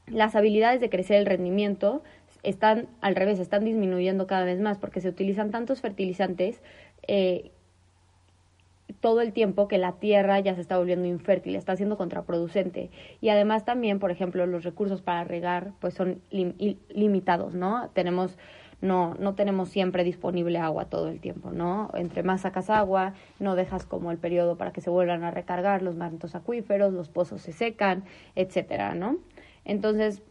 las 0.05 0.35
habilidades 0.35 0.81
de 0.81 0.89
crecer 0.89 1.15
el 1.15 1.25
rendimiento 1.25 2.03
están 2.43 2.89
al 2.99 3.15
revés, 3.15 3.39
están 3.39 3.63
disminuyendo 3.63 4.27
cada 4.27 4.43
vez 4.43 4.59
más 4.59 4.77
porque 4.77 4.99
se 4.99 5.07
utilizan 5.07 5.49
tantos 5.49 5.79
fertilizantes 5.79 6.61
eh, 7.07 7.51
todo 8.99 9.21
el 9.21 9.31
tiempo 9.31 9.69
que 9.69 9.77
la 9.77 9.93
tierra 9.93 10.41
ya 10.41 10.55
se 10.55 10.61
está 10.61 10.77
volviendo 10.77 11.07
infértil, 11.07 11.55
está 11.55 11.75
siendo 11.77 11.95
contraproducente. 11.95 12.91
Y 13.21 13.29
además 13.29 13.63
también, 13.63 13.99
por 13.99 14.11
ejemplo, 14.11 14.45
los 14.45 14.65
recursos 14.65 15.01
para 15.01 15.23
regar 15.23 15.71
pues 15.79 15.93
son 15.93 16.21
limitados, 16.29 17.55
¿no? 17.55 17.89
Tenemos 17.93 18.37
no, 18.85 19.15
no 19.19 19.35
tenemos 19.35 19.69
siempre 19.69 20.03
disponible 20.03 20.59
agua 20.59 20.85
todo 20.85 21.09
el 21.09 21.19
tiempo, 21.19 21.51
¿no? 21.51 21.89
Entre 21.93 22.23
más 22.23 22.41
sacas 22.41 22.69
agua, 22.69 23.13
no 23.39 23.55
dejas 23.55 23.85
como 23.85 24.11
el 24.11 24.17
periodo 24.17 24.57
para 24.57 24.71
que 24.71 24.81
se 24.81 24.89
vuelvan 24.89 25.23
a 25.23 25.31
recargar 25.31 25.81
los 25.81 25.95
mantos 25.95 26.35
acuíferos, 26.35 26.93
los 26.93 27.09
pozos 27.09 27.41
se 27.41 27.53
secan, 27.53 28.03
etcétera, 28.35 28.95
¿no? 28.95 29.17
Entonces, 29.65 30.21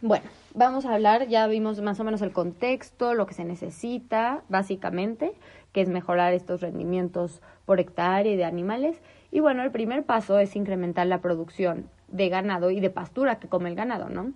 bueno, 0.00 0.24
vamos 0.54 0.84
a 0.84 0.94
hablar, 0.94 1.28
ya 1.28 1.46
vimos 1.46 1.80
más 1.80 1.98
o 2.00 2.04
menos 2.04 2.20
el 2.22 2.32
contexto, 2.32 3.14
lo 3.14 3.26
que 3.26 3.34
se 3.34 3.44
necesita, 3.44 4.42
básicamente, 4.48 5.32
que 5.72 5.80
es 5.80 5.88
mejorar 5.88 6.34
estos 6.34 6.60
rendimientos 6.60 7.40
por 7.64 7.80
hectárea 7.80 8.36
de 8.36 8.44
animales. 8.44 9.00
Y 9.30 9.40
bueno, 9.40 9.62
el 9.62 9.70
primer 9.70 10.04
paso 10.04 10.38
es 10.38 10.56
incrementar 10.56 11.06
la 11.06 11.20
producción 11.20 11.88
de 12.08 12.28
ganado 12.28 12.70
y 12.70 12.80
de 12.80 12.90
pastura 12.90 13.38
que 13.38 13.48
come 13.48 13.70
el 13.70 13.76
ganado, 13.76 14.08
¿no? 14.08 14.32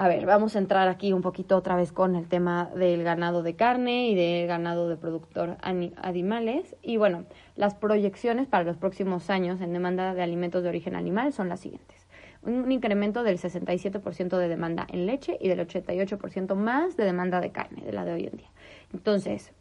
A 0.00 0.06
ver, 0.06 0.26
vamos 0.26 0.54
a 0.54 0.60
entrar 0.60 0.86
aquí 0.86 1.12
un 1.12 1.22
poquito 1.22 1.56
otra 1.56 1.74
vez 1.74 1.90
con 1.90 2.14
el 2.14 2.28
tema 2.28 2.70
del 2.76 3.02
ganado 3.02 3.42
de 3.42 3.56
carne 3.56 4.06
y 4.06 4.14
del 4.14 4.46
ganado 4.46 4.88
de 4.88 4.96
productor 4.96 5.56
animales. 5.60 6.76
Y 6.82 6.98
bueno, 6.98 7.24
las 7.56 7.74
proyecciones 7.74 8.46
para 8.46 8.62
los 8.62 8.76
próximos 8.76 9.28
años 9.28 9.60
en 9.60 9.72
demanda 9.72 10.14
de 10.14 10.22
alimentos 10.22 10.62
de 10.62 10.68
origen 10.68 10.94
animal 10.94 11.32
son 11.32 11.48
las 11.48 11.58
siguientes. 11.58 12.06
Un 12.42 12.70
incremento 12.70 13.24
del 13.24 13.38
67% 13.40 14.38
de 14.38 14.48
demanda 14.48 14.86
en 14.88 15.06
leche 15.06 15.36
y 15.40 15.48
del 15.48 15.66
88% 15.66 16.54
más 16.54 16.96
de 16.96 17.04
demanda 17.04 17.40
de 17.40 17.50
carne, 17.50 17.82
de 17.82 17.92
la 17.92 18.04
de 18.04 18.12
hoy 18.12 18.26
en 18.26 18.36
día. 18.36 18.50
Entonces, 18.92 19.52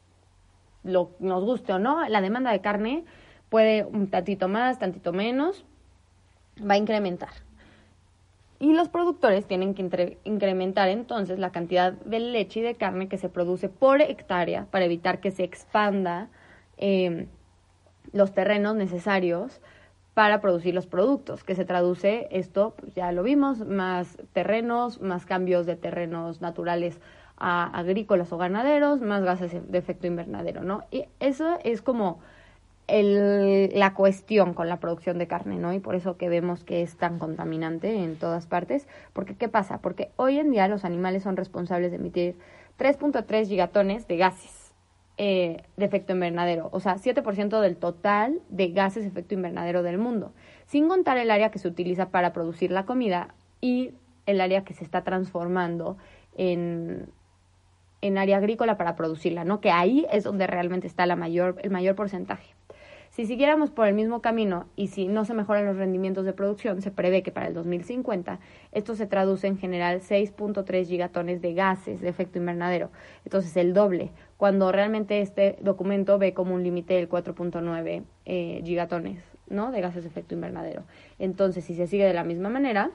lo, 0.83 1.15
nos 1.17 1.43
guste 1.45 1.73
o 1.73 1.79
no, 1.79 2.07
la 2.07 2.21
demanda 2.21 2.51
de 2.51 2.61
carne 2.61 3.05
puede 3.49 3.85
un 3.85 4.07
tantito 4.11 4.47
más, 4.47 4.77
tantito 4.77 5.13
menos, 5.13 5.65
va 6.61 6.75
a 6.75 6.77
incrementar. 6.77 7.46
Y 8.59 8.73
los 8.73 8.89
productores 8.89 9.45
tienen 9.45 9.75
que 9.75 10.17
incrementar 10.23 10.89
entonces 10.89 11.37
la 11.37 11.51
cantidad 11.51 11.93
de 11.93 12.19
leche 12.19 12.61
y 12.61 12.63
de 12.63 12.75
carne 12.75 13.07
que 13.07 13.17
se 13.17 13.29
produce 13.29 13.69
por 13.69 14.01
hectárea 14.01 14.65
para 14.71 14.85
evitar 14.85 15.19
que 15.19 15.31
se 15.31 15.43
expanda 15.43 16.29
em, 16.77 17.27
los 18.13 18.33
terrenos 18.33 18.75
necesarios 18.75 19.61
para 20.15 20.41
producir 20.41 20.73
los 20.73 20.87
productos, 20.87 21.43
que 21.43 21.53
se 21.53 21.63
traduce 21.63 22.27
esto, 22.31 22.73
pues 22.79 22.95
ya 22.95 23.11
lo 23.11 23.21
vimos, 23.21 23.59
más 23.59 24.17
terrenos, 24.33 24.99
más 24.99 25.27
cambios 25.27 25.67
de 25.67 25.75
terrenos 25.75 26.41
naturales 26.41 26.99
a 27.37 27.65
agrícolas 27.77 28.33
o 28.33 28.37
ganaderos, 28.39 28.99
más 28.99 29.23
gases 29.23 29.71
de 29.71 29.77
efecto 29.77 30.07
invernadero, 30.07 30.63
¿no? 30.63 30.85
Y 30.89 31.05
eso 31.19 31.59
es 31.63 31.83
como 31.83 32.19
el, 32.87 33.77
la 33.77 33.93
cuestión 33.93 34.53
con 34.53 34.69
la 34.69 34.79
producción 34.79 35.17
de 35.17 35.27
carne, 35.27 35.57
¿no? 35.57 35.73
Y 35.73 35.79
por 35.79 35.95
eso 35.95 36.17
que 36.17 36.29
vemos 36.29 36.63
que 36.63 36.81
es 36.81 36.97
tan 36.97 37.19
contaminante 37.19 38.03
en 38.03 38.17
todas 38.17 38.47
partes. 38.47 38.87
Porque, 39.13 39.35
¿qué 39.35 39.49
pasa? 39.49 39.79
Porque 39.79 40.11
hoy 40.15 40.39
en 40.39 40.51
día 40.51 40.67
los 40.67 40.85
animales 40.85 41.23
son 41.23 41.37
responsables 41.37 41.91
de 41.91 41.97
emitir 41.97 42.35
3.3 42.79 43.47
gigatones 43.47 44.07
de 44.07 44.17
gases 44.17 44.67
eh, 45.19 45.63
de 45.77 45.85
efecto 45.85 46.13
invernadero, 46.13 46.69
o 46.71 46.79
sea, 46.79 46.97
7% 46.97 47.59
del 47.59 47.75
total 47.75 48.39
de 48.49 48.67
gases 48.67 49.01
de 49.01 49.09
efecto 49.09 49.33
invernadero 49.33 49.81
del 49.81 49.97
mundo, 49.97 50.31
sin 50.67 50.87
contar 50.87 51.17
el 51.17 51.31
área 51.31 51.49
que 51.49 51.57
se 51.57 51.67
utiliza 51.67 52.09
para 52.09 52.33
producir 52.33 52.69
la 52.69 52.85
comida 52.85 53.33
y 53.59 53.93
el 54.27 54.39
área 54.41 54.63
que 54.63 54.75
se 54.75 54.83
está 54.83 55.03
transformando 55.03 55.97
en, 56.35 57.09
en 58.01 58.17
área 58.19 58.37
agrícola 58.37 58.77
para 58.77 58.95
producirla, 58.95 59.43
¿no? 59.43 59.59
Que 59.59 59.71
ahí 59.71 60.05
es 60.11 60.23
donde 60.23 60.45
realmente 60.45 60.85
está 60.85 61.07
la 61.07 61.15
mayor, 61.15 61.55
el 61.63 61.71
mayor 61.71 61.95
porcentaje. 61.95 62.56
Si 63.17 63.25
siguiéramos 63.25 63.71
por 63.71 63.87
el 63.87 63.95
mismo 63.95 64.21
camino 64.21 64.67
y 64.75 64.89
si 64.89 65.07
no 65.07 65.25
se 65.25 65.33
mejoran 65.33 65.65
los 65.65 65.75
rendimientos 65.75 66.23
de 66.23 66.33
producción, 66.33 66.83
se 66.83 66.91
prevé 66.91 67.23
que 67.23 67.31
para 67.31 67.47
el 67.47 67.55
2050 67.55 68.39
esto 68.71 68.95
se 68.95 69.07
traduce 69.07 69.47
en 69.47 69.57
general 69.57 70.01
6.3 70.01 70.85
gigatones 70.85 71.41
de 71.41 71.55
gases 71.55 71.99
de 71.99 72.09
efecto 72.09 72.37
invernadero. 72.37 72.91
Entonces 73.25 73.57
el 73.57 73.73
doble, 73.73 74.11
cuando 74.37 74.71
realmente 74.71 75.19
este 75.21 75.57
documento 75.61 76.19
ve 76.19 76.35
como 76.35 76.53
un 76.53 76.61
límite 76.61 76.93
del 76.93 77.09
4.9 77.09 78.03
eh, 78.25 78.61
gigatones 78.63 79.23
¿no? 79.49 79.71
de 79.71 79.81
gases 79.81 80.03
de 80.03 80.09
efecto 80.09 80.35
invernadero. 80.35 80.83
Entonces, 81.17 81.65
si 81.65 81.73
se 81.73 81.87
sigue 81.87 82.05
de 82.05 82.13
la 82.13 82.23
misma 82.23 82.49
manera, 82.49 82.91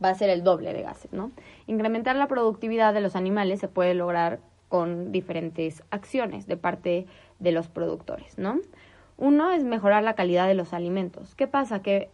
va 0.00 0.10
a 0.10 0.14
ser 0.14 0.30
el 0.30 0.44
doble 0.44 0.72
de 0.72 0.82
gases. 0.82 1.12
¿no? 1.12 1.32
Incrementar 1.66 2.14
la 2.14 2.28
productividad 2.28 2.94
de 2.94 3.00
los 3.00 3.16
animales 3.16 3.58
se 3.58 3.66
puede 3.66 3.94
lograr 3.94 4.38
con 4.68 5.10
diferentes 5.10 5.82
acciones 5.90 6.46
de 6.46 6.56
parte 6.56 7.06
de 7.40 7.52
los 7.52 7.68
productores, 7.68 8.38
¿no? 8.38 8.58
Uno 9.16 9.50
es 9.50 9.64
mejorar 9.64 10.02
la 10.02 10.14
calidad 10.14 10.46
de 10.48 10.54
los 10.54 10.72
alimentos. 10.72 11.34
¿Qué 11.34 11.46
pasa? 11.46 11.82
Que 11.82 12.10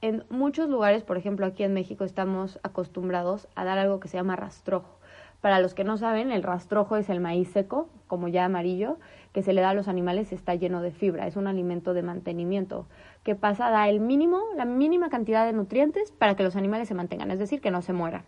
en 0.00 0.24
muchos 0.30 0.68
lugares, 0.68 1.02
por 1.02 1.16
ejemplo 1.16 1.46
aquí 1.46 1.62
en 1.62 1.74
México, 1.74 2.04
estamos 2.04 2.58
acostumbrados 2.62 3.48
a 3.54 3.64
dar 3.64 3.78
algo 3.78 4.00
que 4.00 4.08
se 4.08 4.16
llama 4.16 4.36
rastrojo. 4.36 4.98
Para 5.40 5.58
los 5.58 5.72
que 5.72 5.84
no 5.84 5.96
saben, 5.96 6.30
el 6.32 6.42
rastrojo 6.42 6.96
es 6.96 7.08
el 7.08 7.20
maíz 7.20 7.48
seco, 7.48 7.88
como 8.06 8.28
ya 8.28 8.44
amarillo, 8.44 8.98
que 9.32 9.42
se 9.42 9.54
le 9.54 9.62
da 9.62 9.70
a 9.70 9.74
los 9.74 9.88
animales, 9.88 10.32
está 10.32 10.54
lleno 10.54 10.82
de 10.82 10.90
fibra, 10.90 11.26
es 11.26 11.36
un 11.36 11.46
alimento 11.46 11.94
de 11.94 12.02
mantenimiento. 12.02 12.86
¿Qué 13.22 13.34
pasa? 13.34 13.70
Da 13.70 13.88
el 13.88 14.00
mínimo, 14.00 14.40
la 14.56 14.66
mínima 14.66 15.08
cantidad 15.08 15.46
de 15.46 15.54
nutrientes 15.54 16.12
para 16.12 16.34
que 16.34 16.42
los 16.42 16.56
animales 16.56 16.88
se 16.88 16.94
mantengan, 16.94 17.30
es 17.30 17.38
decir, 17.38 17.62
que 17.62 17.70
no 17.70 17.80
se 17.80 17.94
mueran. 17.94 18.24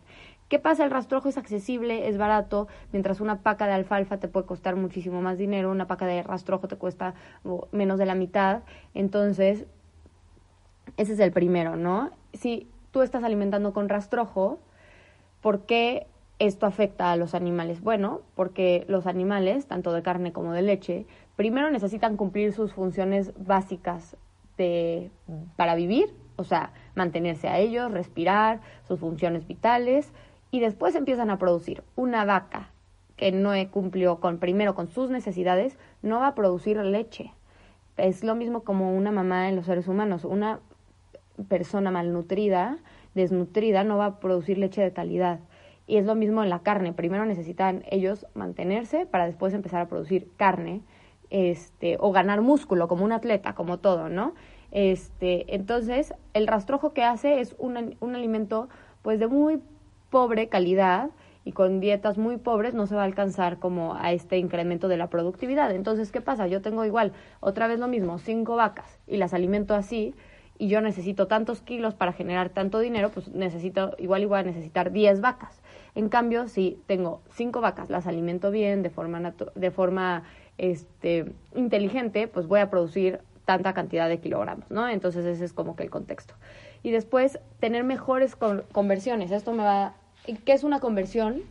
¿Qué 0.49 0.59
pasa? 0.59 0.85
El 0.85 0.91
rastrojo 0.91 1.29
es 1.29 1.39
accesible, 1.39 2.09
es 2.09 2.19
barato, 2.19 2.69
mientras 2.93 3.21
una 3.21 3.43
paca 3.43 3.67
de 3.67 3.73
alfalfa 3.73 4.19
te 4.19 4.29
puede 4.29 4.47
costar 4.47 4.77
muchísimo 4.77 5.23
más 5.23 5.39
dinero, 5.39 5.71
una 5.71 5.87
paca 5.87 6.07
de 6.07 6.23
rastrojo 6.23 6.69
te 6.69 6.77
cuesta 6.77 7.15
menos 7.71 7.99
de 7.99 8.07
la 8.07 8.15
mitad. 8.15 8.63
Entonces, 8.93 9.65
ese 10.97 11.15
es 11.15 11.21
el 11.21 11.33
primero, 11.33 11.77
¿no? 11.77 12.11
Si 12.35 12.69
tú 12.91 13.03
estás 13.03 13.25
alimentando 13.25 13.73
con 13.73 13.89
rastrojo, 13.89 14.59
¿por 15.41 15.65
qué 15.65 16.07
esto 16.39 16.67
afecta 16.67 17.13
a 17.13 17.17
los 17.17 17.35
animales? 17.35 17.81
Bueno, 17.81 18.21
porque 18.35 18.85
los 18.89 19.07
animales, 19.07 19.67
tanto 19.67 19.93
de 19.93 20.03
carne 20.03 20.33
como 20.33 20.53
de 20.53 20.63
leche, 20.63 21.07
primero 21.37 21.71
necesitan 21.71 22.17
cumplir 22.17 22.53
sus 22.53 22.73
funciones 22.73 23.33
básicas 23.37 24.17
de, 24.59 25.11
para 25.57 25.75
vivir, 25.75 26.15
o 26.37 26.45
sea, 26.45 26.73
mantenerse 26.95 27.49
a 27.49 27.59
ellos, 27.59 27.91
respirar, 27.91 28.61
sus 28.87 29.01
funciones 29.01 29.47
vitales, 29.47 30.13
y 30.53 30.61
después 30.61 30.95
empiezan 30.95 31.31
a 31.31 31.39
producir. 31.39 31.83
Una 31.97 32.25
vaca 32.25 32.69
que 33.17 33.33
no 33.33 33.53
cumplió 33.71 34.21
con 34.21 34.39
primero 34.39 34.75
con 34.75 34.87
sus 34.87 35.11
necesidades 35.11 35.79
no 36.03 36.21
va 36.21 36.29
a 36.29 36.35
producir 36.35 36.77
leche. 36.77 37.33
Es 37.97 38.23
lo 38.23 38.37
mismo 38.37 38.63
como 38.63 38.95
una 38.95 39.11
mamá 39.11 39.49
en 39.49 39.57
los 39.57 39.67
seres 39.67 39.89
humanos. 39.89 40.25
Una 40.25 40.61
persona 41.49 41.91
malnutrida, 41.91 42.79
desnutrida, 43.15 43.83
no 43.83 43.97
va 43.97 44.07
a 44.07 44.21
producir 44.21 44.59
leche 44.59 44.83
de 44.83 44.93
calidad. 44.93 45.41
Y 45.87 45.97
es 45.97 46.05
lo 46.05 46.15
mismo 46.15 46.43
en 46.43 46.51
la 46.51 46.61
carne. 46.61 46.93
Primero 46.93 47.25
necesitan 47.25 47.83
ellos 47.91 48.27
mantenerse 48.35 49.07
para 49.07 49.27
después 49.27 49.55
empezar 49.55 49.81
a 49.81 49.89
producir 49.89 50.29
carne 50.37 50.83
este, 51.31 51.97
o 51.99 52.13
ganar 52.13 52.43
músculo 52.43 52.89
como 52.89 53.07
un 53.07 53.13
atleta, 53.13 53.55
como 53.55 53.79
todo, 53.79 54.11
¿no? 54.11 54.35
Este, 54.71 55.55
entonces, 55.55 56.15
el 56.35 56.47
rastrojo 56.47 56.93
que 56.93 57.05
hace 57.05 57.41
es 57.41 57.57
un, 57.59 57.97
un 58.01 58.15
alimento 58.15 58.69
pues 59.03 59.19
de 59.19 59.27
muy 59.27 59.61
pobre 60.13 60.49
calidad 60.49 61.09
y 61.45 61.53
con 61.53 61.81
dietas 61.81 62.19
muy 62.19 62.37
pobres 62.37 62.75
no 62.75 62.87
se 62.87 62.95
va 62.95 63.01
a 63.01 63.07
alcanzar 63.07 63.59
como 63.59 63.95
a 63.95 64.13
este 64.13 64.37
incremento 64.37 64.87
de 64.87 64.99
la 64.99 65.09
productividad. 65.09 65.75
Entonces, 65.75 66.13
¿qué 66.13 66.21
pasa? 66.21 66.47
Yo 66.47 66.61
tengo 66.61 66.85
igual, 66.85 67.13
otra 67.41 67.67
vez 67.67 67.81
lo 67.81 67.89
mismo, 67.89 68.19
cinco 68.19 68.55
vacas 68.55 69.01
y 69.09 69.17
las 69.17 69.33
alimento 69.33 69.75
así 69.75 70.15
y 70.59 70.69
yo 70.69 70.83
necesito 70.83 71.27
tantos 71.27 71.63
kilos 71.63 71.95
para 71.95 72.13
generar 72.13 72.51
tanto 72.51 72.79
dinero, 72.79 73.11
pues 73.11 73.29
necesito, 73.29 73.97
igual 73.99 74.23
igual 74.23 74.45
necesitar 74.47 74.93
10 74.93 75.23
vacas. 75.23 75.63
En 75.95 76.11
cambio, 76.11 76.47
si 76.47 76.79
tengo 76.87 77.23
cinco 77.31 77.63
vacas, 77.63 77.91
las 77.91 78.07
alimento 78.07 78.51
bien, 78.51 78.83
de 78.83 78.91
forma, 78.91 79.35
de 79.55 79.71
forma 79.71 80.25
este, 80.59 81.33
inteligente, 81.57 82.29
pues 82.29 82.47
voy 82.47 82.61
a 82.61 82.71
producir 82.71 83.21
tanta 83.47 83.73
cantidad 83.73 84.09
de 84.09 84.21
kilogramos, 84.21 84.71
¿no? 84.71 84.89
Entonces 84.89 85.25
ese 85.25 85.45
es 85.45 85.53
como 85.53 85.75
que 85.75 85.83
el 85.83 85.91
contexto. 85.91 86.35
Y 86.83 86.91
después, 86.91 87.41
tener 87.59 87.83
mejores 87.83 88.37
conversiones. 88.37 89.31
Esto 89.31 89.53
me 89.53 89.65
va 89.65 89.95
¿Qué 90.25 90.53
es 90.53 90.63
una 90.63 90.81
conversión 90.81 91.43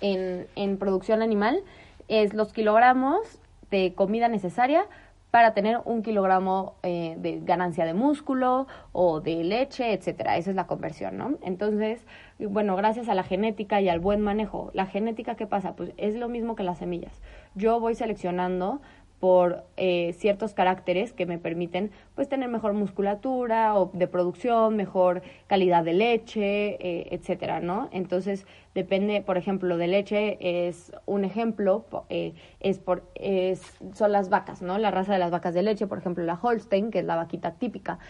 en, 0.00 0.46
en 0.56 0.76
producción 0.76 1.22
animal? 1.22 1.62
Es 2.08 2.34
los 2.34 2.52
kilogramos 2.52 3.38
de 3.70 3.94
comida 3.94 4.28
necesaria 4.28 4.86
para 5.32 5.54
tener 5.54 5.80
un 5.86 6.02
kilogramo 6.02 6.74
eh, 6.82 7.14
de 7.16 7.40
ganancia 7.40 7.86
de 7.86 7.94
músculo 7.94 8.66
o 8.92 9.22
de 9.22 9.42
leche, 9.42 9.94
etcétera. 9.94 10.36
Esa 10.36 10.50
es 10.50 10.56
la 10.56 10.66
conversión, 10.66 11.16
¿no? 11.16 11.38
Entonces, 11.40 12.04
bueno, 12.38 12.76
gracias 12.76 13.08
a 13.08 13.14
la 13.14 13.22
genética 13.22 13.80
y 13.80 13.88
al 13.88 13.98
buen 13.98 14.20
manejo, 14.20 14.70
la 14.74 14.84
genética, 14.84 15.34
¿qué 15.34 15.46
pasa? 15.46 15.74
Pues 15.74 15.92
es 15.96 16.16
lo 16.16 16.28
mismo 16.28 16.54
que 16.54 16.64
las 16.64 16.76
semillas. 16.76 17.22
Yo 17.54 17.80
voy 17.80 17.94
seleccionando 17.94 18.82
por 19.22 19.62
eh, 19.76 20.14
ciertos 20.18 20.52
caracteres 20.52 21.12
que 21.12 21.26
me 21.26 21.38
permiten 21.38 21.92
pues 22.16 22.28
tener 22.28 22.48
mejor 22.48 22.72
musculatura 22.72 23.76
o 23.76 23.88
de 23.94 24.08
producción, 24.08 24.74
mejor 24.74 25.22
calidad 25.46 25.84
de 25.84 25.92
leche, 25.92 26.70
eh, 26.80 27.06
etcétera, 27.12 27.60
¿no? 27.60 27.88
Entonces 27.92 28.46
depende, 28.74 29.22
por 29.22 29.38
ejemplo, 29.38 29.76
de 29.76 29.86
leche 29.86 30.38
es 30.40 30.90
un 31.06 31.24
ejemplo 31.24 31.86
eh, 32.08 32.34
es 32.58 32.80
por 32.80 33.04
es, 33.14 33.62
son 33.92 34.10
las 34.10 34.28
vacas, 34.28 34.60
¿no? 34.60 34.76
La 34.78 34.90
raza 34.90 35.12
de 35.12 35.20
las 35.20 35.30
vacas 35.30 35.54
de 35.54 35.62
leche, 35.62 35.86
por 35.86 35.98
ejemplo, 35.98 36.24
la 36.24 36.36
Holstein, 36.42 36.90
que 36.90 36.98
es 36.98 37.04
la 37.04 37.14
vaquita 37.14 37.52
típica 37.52 38.00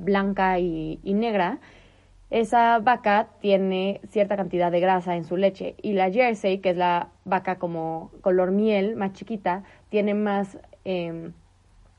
blanca 0.00 0.58
y, 0.58 0.98
y 1.04 1.14
negra 1.14 1.60
esa 2.30 2.78
vaca 2.78 3.30
tiene 3.40 4.00
cierta 4.10 4.36
cantidad 4.36 4.70
de 4.70 4.80
grasa 4.80 5.16
en 5.16 5.24
su 5.24 5.36
leche 5.36 5.76
y 5.80 5.94
la 5.94 6.10
Jersey, 6.10 6.58
que 6.58 6.70
es 6.70 6.76
la 6.76 7.08
vaca 7.24 7.58
como 7.58 8.10
color 8.20 8.50
miel, 8.50 8.96
más 8.96 9.14
chiquita, 9.14 9.64
tiene 9.88 10.14
más 10.14 10.58
em, 10.84 11.32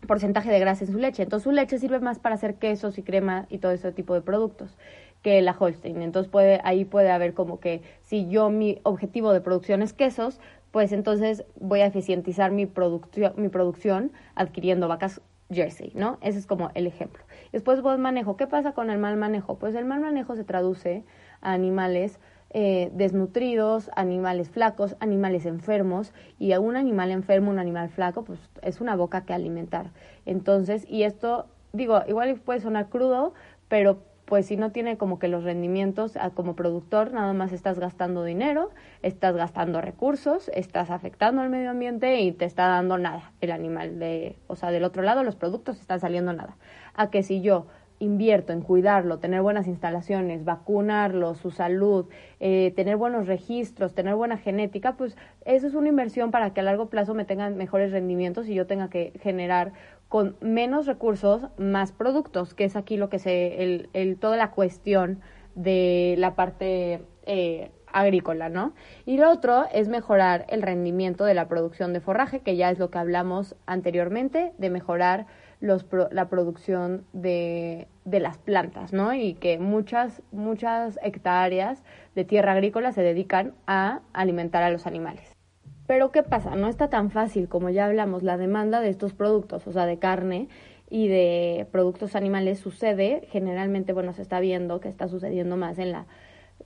porcentaje 0.07 0.51
de 0.51 0.59
grasa 0.59 0.85
en 0.85 0.91
su 0.91 0.97
leche. 0.97 1.23
Entonces 1.23 1.43
su 1.43 1.51
leche 1.51 1.79
sirve 1.79 1.99
más 1.99 2.19
para 2.19 2.35
hacer 2.35 2.55
quesos 2.55 2.97
y 2.97 3.03
crema 3.03 3.45
y 3.49 3.57
todo 3.59 3.71
ese 3.71 3.91
tipo 3.91 4.13
de 4.13 4.21
productos 4.21 4.77
que 5.21 5.41
la 5.41 5.55
Holstein. 5.57 6.01
Entonces 6.01 6.31
puede, 6.31 6.61
ahí 6.63 6.85
puede 6.85 7.11
haber 7.11 7.33
como 7.33 7.59
que 7.59 7.81
si 8.03 8.29
yo 8.29 8.49
mi 8.49 8.79
objetivo 8.83 9.33
de 9.33 9.41
producción 9.41 9.81
es 9.81 9.93
quesos, 9.93 10.39
pues 10.71 10.91
entonces 10.91 11.43
voy 11.59 11.81
a 11.81 11.87
eficientizar 11.87 12.51
mi, 12.51 12.65
producción 12.65 13.33
mi 13.35 13.49
producción 13.49 14.11
adquiriendo 14.35 14.87
vacas 14.87 15.21
Jersey, 15.51 15.91
¿no? 15.95 16.19
Ese 16.21 16.37
es 16.37 16.45
como 16.45 16.69
el 16.75 16.85
ejemplo. 16.85 17.23
Después 17.51 17.81
buen 17.81 17.99
manejo. 18.01 18.37
¿Qué 18.37 18.45
pasa 18.45 18.73
con 18.73 18.91
el 18.91 18.99
mal 18.99 19.17
manejo? 19.17 19.57
Pues 19.57 19.73
el 19.73 19.85
mal 19.85 19.99
manejo 19.99 20.35
se 20.35 20.43
traduce 20.43 21.03
a 21.41 21.53
animales 21.53 22.19
eh, 22.51 22.89
desnutridos, 22.93 23.91
animales 23.95 24.49
flacos, 24.49 24.95
animales 24.99 25.45
enfermos 25.45 26.13
y 26.39 26.53
a 26.53 26.59
un 26.59 26.75
animal 26.75 27.11
enfermo, 27.11 27.51
un 27.51 27.59
animal 27.59 27.89
flaco, 27.89 28.23
pues 28.23 28.39
es 28.61 28.81
una 28.81 28.95
boca 28.95 29.25
que 29.25 29.33
alimentar. 29.33 29.91
Entonces, 30.25 30.85
y 30.89 31.03
esto, 31.03 31.47
digo, 31.73 32.01
igual 32.07 32.35
puede 32.43 32.59
sonar 32.59 32.89
crudo, 32.89 33.33
pero 33.67 33.99
pues 34.29 34.45
si 34.45 34.57
no 34.57 34.71
tiene 34.71 34.95
como 34.95 35.17
que 35.17 35.27
los 35.27 35.43
rendimientos 35.43 36.13
como 36.35 36.55
productor, 36.55 37.11
nada 37.11 37.33
más 37.33 37.51
estás 37.51 37.79
gastando 37.79 38.23
dinero, 38.23 38.69
estás 39.01 39.35
gastando 39.35 39.81
recursos, 39.81 40.51
estás 40.53 40.91
afectando 40.91 41.41
al 41.41 41.49
medio 41.49 41.71
ambiente 41.71 42.21
y 42.21 42.31
te 42.31 42.45
está 42.45 42.67
dando 42.67 42.99
nada 42.99 43.31
el 43.41 43.51
animal 43.51 43.97
de, 43.97 44.35
o 44.45 44.55
sea, 44.55 44.69
del 44.69 44.83
otro 44.83 45.01
lado 45.01 45.23
los 45.23 45.35
productos 45.35 45.81
están 45.81 45.99
saliendo 45.99 46.31
nada. 46.31 46.57
A 46.93 47.09
que 47.09 47.23
si 47.23 47.41
yo 47.41 47.65
invierto 47.99 48.53
en 48.53 48.61
cuidarlo, 48.61 49.19
tener 49.19 49.41
buenas 49.41 49.67
instalaciones, 49.67 50.45
vacunarlo, 50.45 51.35
su 51.35 51.51
salud, 51.51 52.05
eh, 52.39 52.73
tener 52.75 52.97
buenos 52.97 53.27
registros, 53.27 53.93
tener 53.93 54.15
buena 54.15 54.37
genética, 54.37 54.95
pues 54.95 55.17
eso 55.45 55.67
es 55.67 55.73
una 55.73 55.89
inversión 55.89 56.31
para 56.31 56.53
que 56.53 56.61
a 56.61 56.63
largo 56.63 56.89
plazo 56.89 57.13
me 57.13 57.25
tengan 57.25 57.57
mejores 57.57 57.91
rendimientos 57.91 58.47
y 58.47 58.55
yo 58.55 58.65
tenga 58.67 58.89
que 58.89 59.13
generar 59.21 59.73
con 60.07 60.35
menos 60.41 60.87
recursos, 60.87 61.43
más 61.57 61.91
productos, 61.91 62.53
que 62.53 62.63
es 62.63 62.75
aquí 62.75 62.97
lo 62.97 63.09
que 63.09 63.19
se, 63.19 63.63
el, 63.63 63.89
el, 63.93 64.17
toda 64.17 64.37
la 64.37 64.51
cuestión 64.51 65.19
de 65.55 66.15
la 66.17 66.35
parte 66.35 67.01
eh, 67.25 67.69
agrícola, 67.91 68.49
¿no? 68.49 68.73
Y 69.05 69.17
lo 69.17 69.29
otro 69.29 69.65
es 69.73 69.87
mejorar 69.87 70.45
el 70.49 70.61
rendimiento 70.61 71.25
de 71.25 71.33
la 71.33 71.47
producción 71.47 71.93
de 71.93 71.99
forraje, 71.99 72.39
que 72.39 72.55
ya 72.55 72.69
es 72.71 72.79
lo 72.79 72.89
que 72.89 72.97
hablamos 72.97 73.55
anteriormente, 73.65 74.53
de 74.57 74.69
mejorar 74.69 75.27
los, 75.59 75.85
la 76.11 76.29
producción 76.29 77.05
de, 77.13 77.87
de 78.05 78.19
las 78.19 78.37
plantas, 78.37 78.93
¿no? 78.93 79.13
Y 79.13 79.33
que 79.33 79.59
muchas, 79.59 80.21
muchas 80.31 80.99
hectáreas 81.03 81.83
de 82.15 82.25
tierra 82.25 82.53
agrícola 82.53 82.91
se 82.91 83.01
dedican 83.01 83.53
a 83.67 84.01
alimentar 84.13 84.63
a 84.63 84.69
los 84.69 84.87
animales. 84.87 85.35
Pero 85.87 86.11
¿qué 86.11 86.23
pasa? 86.23 86.55
No 86.55 86.67
está 86.67 86.89
tan 86.89 87.09
fácil, 87.09 87.49
como 87.49 87.69
ya 87.69 87.85
hablamos, 87.85 88.23
la 88.23 88.37
demanda 88.37 88.79
de 88.79 88.89
estos 88.89 89.13
productos, 89.13 89.65
o 89.67 89.71
sea, 89.71 89.85
de 89.85 89.97
carne 89.97 90.47
y 90.89 91.07
de 91.07 91.67
productos 91.71 92.15
animales 92.15 92.59
sucede, 92.59 93.27
generalmente, 93.31 93.93
bueno, 93.93 94.13
se 94.13 94.21
está 94.21 94.39
viendo 94.39 94.79
que 94.79 94.87
está 94.87 95.07
sucediendo 95.07 95.57
más 95.57 95.79
en 95.79 95.91
la 95.91 96.05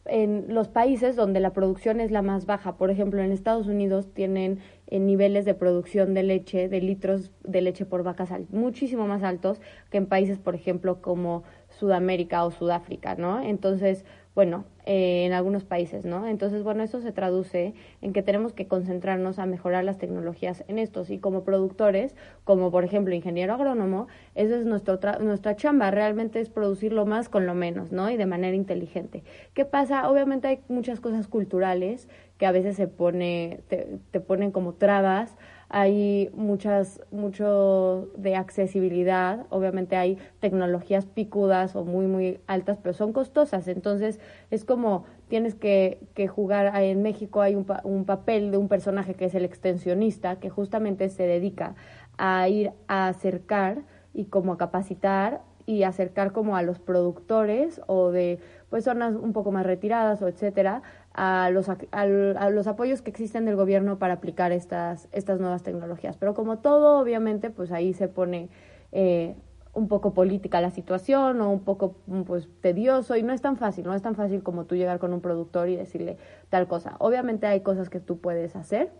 en 0.06 0.46
los 0.50 0.68
países 0.68 1.16
donde 1.16 1.40
la 1.40 1.54
producción 1.54 2.00
es 2.00 2.12
la 2.12 2.22
más 2.22 2.46
baja. 2.46 2.76
Por 2.76 2.92
ejemplo, 2.92 3.22
en 3.22 3.32
Estados 3.32 3.68
Unidos 3.68 4.14
tienen 4.14 4.60
eh, 4.88 5.00
niveles 5.00 5.46
de 5.46 5.54
producción 5.54 6.14
de 6.14 6.24
leche, 6.24 6.68
de 6.68 6.82
litros 6.82 7.32
de 7.44 7.62
leche 7.62 7.86
por 7.86 8.04
vacas 8.04 8.30
muchísimo 8.50 9.08
más 9.08 9.24
altos 9.24 9.62
que 9.90 9.98
en 9.98 10.08
países, 10.08 10.40
por 10.40 10.56
ejemplo, 10.56 11.02
como 11.02 11.44
Sudamérica 11.70 12.44
o 12.46 12.52
Sudáfrica, 12.52 13.16
¿no? 13.16 13.42
Entonces, 13.42 14.06
bueno, 14.36 14.66
eh, 14.86 15.26
en 15.26 15.34
algunos 15.34 15.64
países, 15.64 16.06
¿no? 16.06 16.28
Entonces, 16.28 16.64
bueno, 16.64 16.84
eso 16.84 17.00
se 17.02 17.12
traduce 17.12 17.74
en 18.02 18.14
que 18.14 18.24
tenemos 18.24 18.54
que 18.54 18.68
concentrarnos 18.68 19.38
a 19.38 19.46
mejorar 19.46 19.84
las 19.84 19.98
tecnologías 19.98 20.64
en 20.68 20.80
estos 20.80 21.10
y 21.10 21.20
como 21.20 21.44
productores, 21.44 22.16
como 22.44 22.72
por 22.72 22.84
ejemplo 22.84 23.14
ingeniero 23.14 23.54
agrónomo, 23.54 24.08
esa 24.36 24.58
es 24.58 24.66
nuestro 24.66 25.00
nuestra 25.20 25.56
chamba, 25.56 25.92
realmente 25.92 26.40
es 26.40 26.50
producirlo 26.50 27.06
más 27.06 27.30
con 27.30 27.46
lo 27.46 27.54
menos, 27.54 27.92
¿no? 27.92 28.10
Y 28.10 28.18
de 28.18 28.26
manera 28.26 28.56
inteligente. 28.56 29.24
¿Qué 29.54 29.66
pasa? 29.66 30.10
Obviamente 30.10 30.48
hay 30.48 30.60
muchas 30.68 31.00
cosas 31.00 31.28
culturales 31.28 32.10
que 32.38 32.46
a 32.46 32.52
veces 32.52 32.76
se 32.76 32.88
pone, 32.88 33.62
te, 33.68 34.00
te 34.12 34.20
ponen 34.20 34.52
como 34.52 34.74
trabas 34.74 35.38
hay 35.76 36.30
muchas, 36.36 37.02
mucho 37.10 38.08
de 38.16 38.36
accesibilidad, 38.36 39.48
obviamente 39.50 39.96
hay 39.96 40.20
tecnologías 40.40 41.08
picudas 41.08 41.76
o 41.76 41.84
muy, 41.84 42.06
muy 42.06 42.40
altas, 42.46 42.78
pero 42.78 42.94
son 42.94 43.12
costosas, 43.12 43.68
entonces 43.68 44.20
es 44.52 44.66
como 44.66 45.06
tienes 45.30 45.56
que, 45.56 45.98
que 46.14 46.28
jugar, 46.28 46.72
en 46.80 47.02
México 47.02 47.42
hay 47.42 47.56
un, 47.56 47.66
un 47.86 48.06
papel 48.06 48.52
de 48.52 48.58
un 48.58 48.68
personaje 48.68 49.16
que 49.16 49.26
es 49.26 49.34
el 49.34 49.46
extensionista, 49.46 50.36
que 50.36 50.52
justamente 50.52 51.10
se 51.10 51.26
dedica 51.26 51.74
a 52.20 52.48
ir 52.48 52.72
a 52.88 53.08
acercar 53.08 53.82
y 54.14 54.26
como 54.26 54.54
a 54.54 54.58
capacitar 54.60 55.42
y 55.66 55.84
acercar 55.84 56.34
como 56.34 56.56
a 56.56 56.62
los 56.62 56.78
productores 56.78 57.82
o 57.88 58.12
de 58.12 58.38
pues 58.70 58.84
zonas 58.84 59.16
un 59.16 59.34
poco 59.34 59.52
más 59.52 59.66
retiradas 59.66 60.22
o 60.22 60.28
etcétera 60.28 60.84
a 61.14 61.50
los, 61.52 61.70
a, 61.70 62.50
los 62.50 62.68
apoyos 62.68 63.02
que 63.02 63.12
existen 63.12 63.46
del 63.46 63.56
gobierno 63.56 64.00
para 64.00 64.16
aplicar 64.16 64.52
estas, 64.52 65.08
estas 65.12 65.40
nuevas 65.40 65.62
tecnologías. 65.62 66.18
Pero 66.18 66.34
como 66.34 66.58
todo, 66.60 67.00
obviamente, 67.00 67.50
pues 67.50 67.72
ahí 67.72 67.94
se 67.94 68.08
pone 68.08 68.50
eh, 68.92 69.36
un 69.74 69.88
poco 69.88 70.14
política 70.14 70.60
la 70.62 70.72
situación 70.72 71.42
o 71.42 71.52
un 71.52 71.62
poco 71.62 71.96
pues 72.26 72.48
tedioso 72.62 73.16
y 73.16 73.24
no 73.24 73.34
es 73.34 73.42
tan 73.42 73.58
fácil, 73.58 73.86
no 73.86 73.94
es 73.94 74.02
tan 74.02 74.16
fácil 74.16 74.44
como 74.44 74.66
tú 74.66 74.76
llegar 74.76 75.00
con 75.00 75.14
un 75.14 75.22
productor 75.22 75.70
y 75.70 75.76
decirle 75.76 76.18
tal 76.50 76.68
cosa. 76.68 76.96
Obviamente 77.00 77.48
hay 77.48 77.62
cosas 77.62 77.90
que 77.90 78.00
tú 78.00 78.20
puedes 78.20 78.56
hacer 78.56 78.92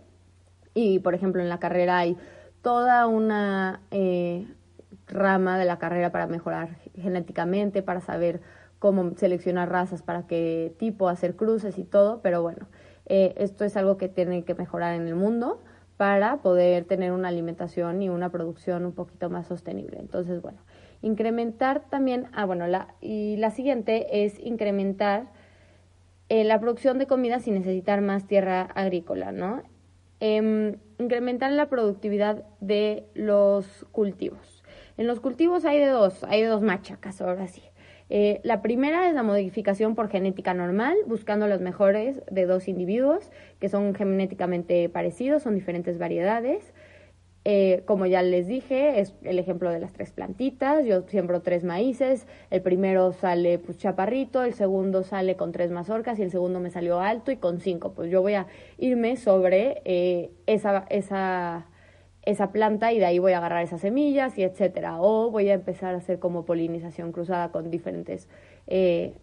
y, 0.72 1.00
por 1.00 1.14
ejemplo, 1.14 1.42
en 1.42 1.48
la 1.48 1.58
carrera 1.58 1.98
hay 1.98 2.16
toda 2.62 3.06
una 3.06 3.80
eh, 3.90 4.46
rama 5.06 5.58
de 5.58 5.64
la 5.64 5.78
carrera 5.78 6.10
para 6.10 6.26
mejorar 6.26 6.76
genéticamente, 6.96 7.82
para 7.82 8.00
saber 8.00 8.40
cómo 8.78 9.12
seleccionar 9.16 9.70
razas 9.70 10.02
para 10.02 10.26
qué 10.26 10.74
tipo, 10.78 11.08
hacer 11.08 11.36
cruces 11.36 11.78
y 11.78 11.84
todo, 11.84 12.20
pero 12.22 12.42
bueno, 12.42 12.68
eh, 13.06 13.34
esto 13.36 13.64
es 13.64 13.76
algo 13.76 13.96
que 13.96 14.08
tiene 14.08 14.44
que 14.44 14.54
mejorar 14.54 14.94
en 14.94 15.06
el 15.06 15.14
mundo 15.14 15.60
para 15.96 16.38
poder 16.38 16.84
tener 16.84 17.12
una 17.12 17.28
alimentación 17.28 18.02
y 18.02 18.08
una 18.08 18.30
producción 18.30 18.84
un 18.84 18.92
poquito 18.92 19.30
más 19.30 19.46
sostenible. 19.46 19.98
Entonces, 20.00 20.42
bueno, 20.42 20.58
incrementar 21.02 21.88
también, 21.88 22.26
ah, 22.32 22.44
bueno, 22.44 22.66
la, 22.66 22.94
y 23.00 23.36
la 23.36 23.50
siguiente 23.50 24.24
es 24.24 24.38
incrementar 24.40 25.28
eh, 26.28 26.44
la 26.44 26.58
producción 26.58 26.98
de 26.98 27.06
comida 27.06 27.38
sin 27.38 27.54
necesitar 27.54 28.00
más 28.00 28.26
tierra 28.26 28.62
agrícola, 28.62 29.30
¿no? 29.30 29.62
Em, 30.20 30.76
incrementar 30.98 31.52
la 31.52 31.68
productividad 31.68 32.44
de 32.60 33.06
los 33.14 33.86
cultivos. 33.92 34.64
En 34.96 35.06
los 35.06 35.20
cultivos 35.20 35.64
hay 35.64 35.78
de 35.78 35.88
dos, 35.88 36.24
hay 36.24 36.42
de 36.42 36.48
dos 36.48 36.62
machacas, 36.62 37.20
ahora 37.20 37.46
sí. 37.46 37.62
Eh, 38.10 38.40
la 38.42 38.60
primera 38.62 39.08
es 39.08 39.14
la 39.14 39.22
modificación 39.22 39.94
por 39.94 40.08
genética 40.08 40.54
normal, 40.54 40.96
buscando 41.06 41.46
los 41.46 41.60
mejores 41.60 42.20
de 42.30 42.46
dos 42.46 42.68
individuos 42.68 43.30
que 43.60 43.68
son 43.68 43.94
genéticamente 43.94 44.88
parecidos, 44.88 45.42
son 45.42 45.54
diferentes 45.54 45.98
variedades. 45.98 46.74
Eh, 47.46 47.82
como 47.84 48.06
ya 48.06 48.22
les 48.22 48.46
dije, 48.46 49.00
es 49.00 49.14
el 49.22 49.38
ejemplo 49.38 49.70
de 49.70 49.78
las 49.78 49.92
tres 49.92 50.12
plantitas. 50.12 50.84
Yo 50.86 51.02
siembro 51.08 51.42
tres 51.42 51.62
maíces. 51.62 52.26
El 52.50 52.62
primero 52.62 53.12
sale 53.12 53.58
pues 53.58 53.76
chaparrito, 53.78 54.42
el 54.42 54.54
segundo 54.54 55.02
sale 55.02 55.36
con 55.36 55.52
tres 55.52 55.70
mazorcas 55.70 56.18
y 56.18 56.22
el 56.22 56.30
segundo 56.30 56.60
me 56.60 56.70
salió 56.70 57.00
alto 57.00 57.30
y 57.30 57.36
con 57.36 57.60
cinco. 57.60 57.92
Pues 57.92 58.10
yo 58.10 58.22
voy 58.22 58.34
a 58.34 58.46
irme 58.78 59.16
sobre 59.16 59.82
eh, 59.84 60.30
esa, 60.46 60.86
esa 60.88 61.66
esa 62.24 62.52
planta 62.52 62.92
y 62.92 62.98
de 62.98 63.06
ahí 63.06 63.18
voy 63.18 63.32
a 63.32 63.38
agarrar 63.38 63.62
esas 63.62 63.80
semillas 63.80 64.36
y 64.38 64.42
etcétera. 64.42 65.00
O 65.00 65.30
voy 65.30 65.50
a 65.50 65.54
empezar 65.54 65.94
a 65.94 65.98
hacer 65.98 66.18
como 66.18 66.44
polinización 66.44 67.12
cruzada 67.12 67.50
con 67.50 67.70
diferentes 67.70 68.28
eh, 68.66 69.14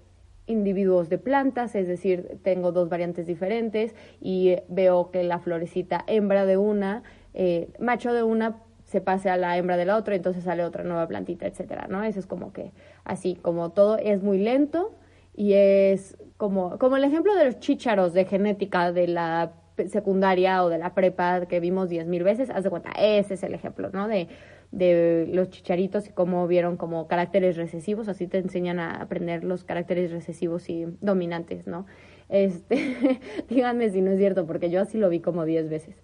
individuos 0.48 1.10
de 1.10 1.18
plantas, 1.18 1.76
es 1.76 1.88
decir, 1.88 2.40
tengo 2.44 2.72
dos 2.72 2.90
variantes 2.90 3.28
diferentes 3.28 3.96
y 4.20 4.56
veo 4.68 5.12
que 5.12 5.24
la 5.24 5.40
florecita 5.40 6.04
hembra 6.08 6.46
de 6.46 6.58
una, 6.58 7.04
eh, 7.34 7.70
macho 7.80 8.14
de 8.14 8.24
una 8.24 8.58
se 8.84 9.00
pase 9.00 9.30
a 9.30 9.38
la 9.38 9.58
hembra 9.58 9.78
de 9.78 9.86
la 9.86 9.96
otra, 9.96 10.16
entonces 10.16 10.44
sale 10.44 10.66
otra 10.66 10.84
nueva 10.84 11.08
plantita, 11.08 11.48
etcétera, 11.48 11.88
¿no? 11.90 12.04
Eso 12.04 12.20
es 12.20 12.28
como 12.28 12.52
que 12.52 12.74
así, 13.06 13.36
como 13.36 13.72
todo 13.72 13.98
es 13.98 14.22
muy 14.22 14.38
lento 14.38 14.92
y 15.34 15.54
es 15.54 16.18
como, 16.36 16.78
como 16.78 16.98
el 16.98 17.06
ejemplo 17.06 17.34
de 17.36 17.46
los 17.46 17.60
chícharos 17.60 18.14
de 18.14 18.26
genética 18.26 18.92
de 18.92 19.08
la 19.08 19.54
secundaria 19.88 20.64
o 20.64 20.70
de 20.70 20.78
la 20.78 20.94
prepa 20.94 21.46
que 21.46 21.60
vimos 21.60 21.90
diez 21.90 22.08
mil 22.08 22.24
veces, 22.24 22.50
haz 22.50 22.64
de 22.64 22.70
cuenta, 22.70 22.92
ese 22.92 23.36
es 23.36 23.44
el 23.44 23.54
ejemplo, 23.54 23.90
¿no? 23.92 24.08
De, 24.08 24.28
de 24.72 25.28
los 25.32 25.50
chicharitos 25.50 26.08
y 26.08 26.12
cómo 26.12 26.48
vieron 26.48 26.78
como 26.78 27.08
caracteres 27.08 27.58
recesivos, 27.58 28.08
así 28.08 28.28
te 28.28 28.38
enseñan 28.38 28.80
a 28.80 29.02
aprender 29.02 29.44
los 29.44 29.64
caracteres 29.64 30.12
recesivos 30.12 30.70
y 30.70 30.86
dominantes, 31.02 31.68
¿no? 31.68 31.86
Este, 32.30 33.20
díganme 33.50 33.90
si 33.90 34.02
no 34.02 34.12
es 34.12 34.18
cierto, 34.18 34.48
porque 34.48 34.70
yo 34.70 34.82
así 34.82 34.98
lo 34.98 35.10
vi 35.10 35.20
como 35.20 35.46
diez 35.46 35.70
veces. 35.70 35.96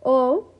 O 0.00 0.52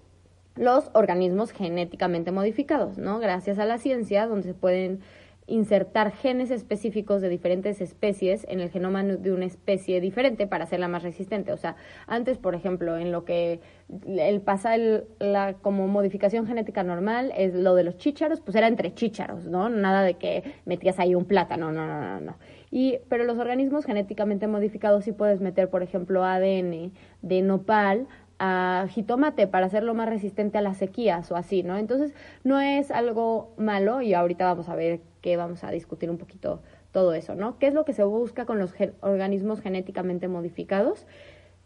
los 0.54 0.90
organismos 0.94 1.50
genéticamente 1.52 2.32
modificados, 2.32 2.96
¿no? 2.98 3.18
Gracias 3.18 3.58
a 3.58 3.64
la 3.64 3.78
ciencia, 3.78 4.26
donde 4.26 4.48
se 4.48 4.54
pueden 4.54 5.00
insertar 5.46 6.12
genes 6.12 6.50
específicos 6.50 7.22
de 7.22 7.28
diferentes 7.28 7.80
especies 7.80 8.44
en 8.48 8.60
el 8.60 8.70
genoma 8.70 9.04
de 9.04 9.32
una 9.32 9.44
especie 9.44 10.00
diferente 10.00 10.46
para 10.46 10.64
hacerla 10.64 10.88
más 10.88 11.02
resistente. 11.02 11.52
O 11.52 11.56
sea, 11.56 11.76
antes, 12.06 12.38
por 12.38 12.54
ejemplo, 12.54 12.96
en 12.96 13.12
lo 13.12 13.24
que 13.24 13.60
el 14.06 14.40
pasa 14.40 14.76
la 14.76 15.54
como 15.62 15.86
modificación 15.86 16.46
genética 16.46 16.82
normal 16.82 17.32
es 17.36 17.54
lo 17.54 17.74
de 17.74 17.84
los 17.84 17.96
chícharos, 17.96 18.40
pues 18.40 18.56
era 18.56 18.66
entre 18.66 18.94
chícharos, 18.94 19.46
¿no? 19.46 19.68
Nada 19.68 20.02
de 20.02 20.14
que 20.14 20.54
metías 20.64 20.98
ahí 20.98 21.14
un 21.14 21.24
plátano, 21.24 21.70
no, 21.70 21.86
no, 21.86 22.00
no, 22.00 22.20
no. 22.20 22.36
Y, 22.70 22.98
pero 23.08 23.24
los 23.24 23.38
organismos 23.38 23.84
genéticamente 23.84 24.48
modificados 24.48 25.04
sí 25.04 25.12
puedes 25.12 25.40
meter, 25.40 25.70
por 25.70 25.82
ejemplo, 25.82 26.24
ADN 26.24 26.92
de 27.22 27.42
nopal 27.42 28.08
a 28.38 28.86
jitomate 28.90 29.46
para 29.46 29.66
hacerlo 29.66 29.94
más 29.94 30.08
resistente 30.08 30.58
a 30.58 30.60
las 30.60 30.76
sequías 30.76 31.30
o 31.30 31.36
así, 31.36 31.62
¿no? 31.62 31.78
Entonces, 31.78 32.14
no 32.44 32.60
es 32.60 32.90
algo 32.90 33.54
malo 33.56 34.02
y 34.02 34.14
ahorita 34.14 34.44
vamos 34.44 34.68
a 34.68 34.74
ver 34.74 35.00
que 35.20 35.36
vamos 35.36 35.64
a 35.64 35.70
discutir 35.70 36.10
un 36.10 36.18
poquito 36.18 36.60
todo 36.92 37.14
eso, 37.14 37.34
¿no? 37.34 37.58
¿Qué 37.58 37.68
es 37.68 37.74
lo 37.74 37.84
que 37.84 37.92
se 37.92 38.04
busca 38.04 38.46
con 38.46 38.58
los 38.58 38.74
organismos 39.00 39.60
genéticamente 39.60 40.28
modificados? 40.28 41.06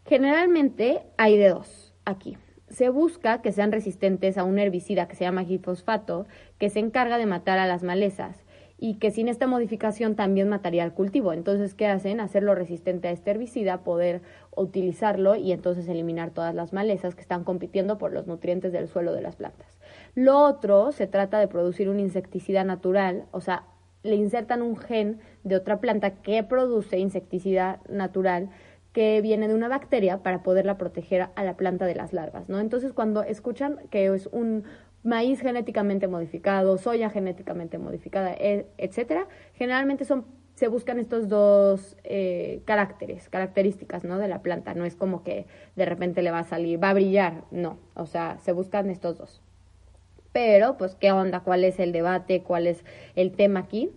Generalmente 0.05 1.03
hay 1.17 1.37
de 1.37 1.49
dos 1.49 1.93
aquí. 2.05 2.37
Se 2.69 2.89
busca 2.89 3.41
que 3.41 3.51
sean 3.51 3.71
resistentes 3.71 4.37
a 4.37 4.45
un 4.45 4.57
herbicida 4.57 5.07
que 5.07 5.15
se 5.15 5.25
llama 5.25 5.43
glifosfato, 5.43 6.25
que 6.57 6.69
se 6.69 6.79
encarga 6.79 7.17
de 7.17 7.25
matar 7.25 7.59
a 7.59 7.67
las 7.67 7.83
malezas 7.83 8.45
y 8.83 8.95
que 8.95 9.11
sin 9.11 9.27
esta 9.27 9.45
modificación 9.45 10.15
también 10.15 10.49
mataría 10.49 10.83
al 10.83 10.95
cultivo. 10.95 11.33
Entonces, 11.33 11.75
¿qué 11.75 11.85
hacen? 11.85 12.19
Hacerlo 12.19 12.55
resistente 12.55 13.07
a 13.07 13.11
este 13.11 13.29
herbicida, 13.29 13.83
poder 13.83 14.23
utilizarlo 14.55 15.35
y 15.35 15.51
entonces 15.51 15.87
eliminar 15.87 16.31
todas 16.31 16.55
las 16.55 16.73
malezas 16.73 17.13
que 17.13 17.21
están 17.21 17.43
compitiendo 17.43 17.99
por 17.99 18.11
los 18.11 18.25
nutrientes 18.25 18.73
del 18.73 18.87
suelo 18.87 19.13
de 19.13 19.21
las 19.21 19.35
plantas. 19.35 19.77
Lo 20.15 20.39
otro, 20.39 20.91
se 20.91 21.05
trata 21.05 21.39
de 21.39 21.47
producir 21.47 21.89
un 21.89 21.99
insecticida 21.99 22.63
natural, 22.63 23.25
o 23.29 23.39
sea, 23.39 23.65
le 24.01 24.15
insertan 24.15 24.63
un 24.63 24.75
gen 24.75 25.19
de 25.43 25.57
otra 25.57 25.79
planta 25.79 26.15
que 26.15 26.41
produce 26.43 26.97
insecticida 26.97 27.81
natural 27.87 28.49
que 28.93 29.21
viene 29.21 29.47
de 29.47 29.53
una 29.53 29.67
bacteria 29.67 30.23
para 30.23 30.41
poderla 30.41 30.79
proteger 30.79 31.29
a 31.35 31.43
la 31.43 31.55
planta 31.55 31.85
de 31.85 31.93
las 31.93 32.13
larvas, 32.13 32.49
¿no? 32.49 32.59
Entonces, 32.59 32.93
cuando 32.93 33.21
escuchan 33.21 33.77
que 33.91 34.11
es 34.13 34.27
un 34.31 34.63
maíz 35.03 35.41
genéticamente 35.41 36.07
modificado, 36.07 36.77
soya 36.77 37.09
genéticamente 37.09 37.77
modificada, 37.77 38.33
e, 38.33 38.67
etcétera, 38.77 39.27
generalmente 39.53 40.05
son 40.05 40.25
se 40.55 40.67
buscan 40.67 40.99
estos 40.99 41.27
dos 41.27 41.97
eh, 42.03 42.61
caracteres, 42.65 43.29
características, 43.29 44.03
¿no? 44.03 44.19
De 44.19 44.27
la 44.27 44.43
planta. 44.43 44.75
No 44.75 44.85
es 44.85 44.95
como 44.95 45.23
que 45.23 45.47
de 45.75 45.85
repente 45.85 46.21
le 46.21 46.29
va 46.29 46.39
a 46.39 46.43
salir, 46.43 46.83
va 46.83 46.91
a 46.91 46.93
brillar, 46.93 47.45
no. 47.49 47.79
O 47.95 48.05
sea, 48.05 48.37
se 48.43 48.51
buscan 48.51 48.91
estos 48.91 49.17
dos. 49.17 49.41
Pero, 50.31 50.77
pues, 50.77 50.93
¿qué 50.93 51.11
onda? 51.11 51.39
¿Cuál 51.39 51.63
es 51.63 51.79
el 51.79 51.91
debate? 51.91 52.43
¿Cuál 52.43 52.67
es 52.67 52.85
el 53.15 53.31
tema 53.31 53.61
aquí? 53.61 53.89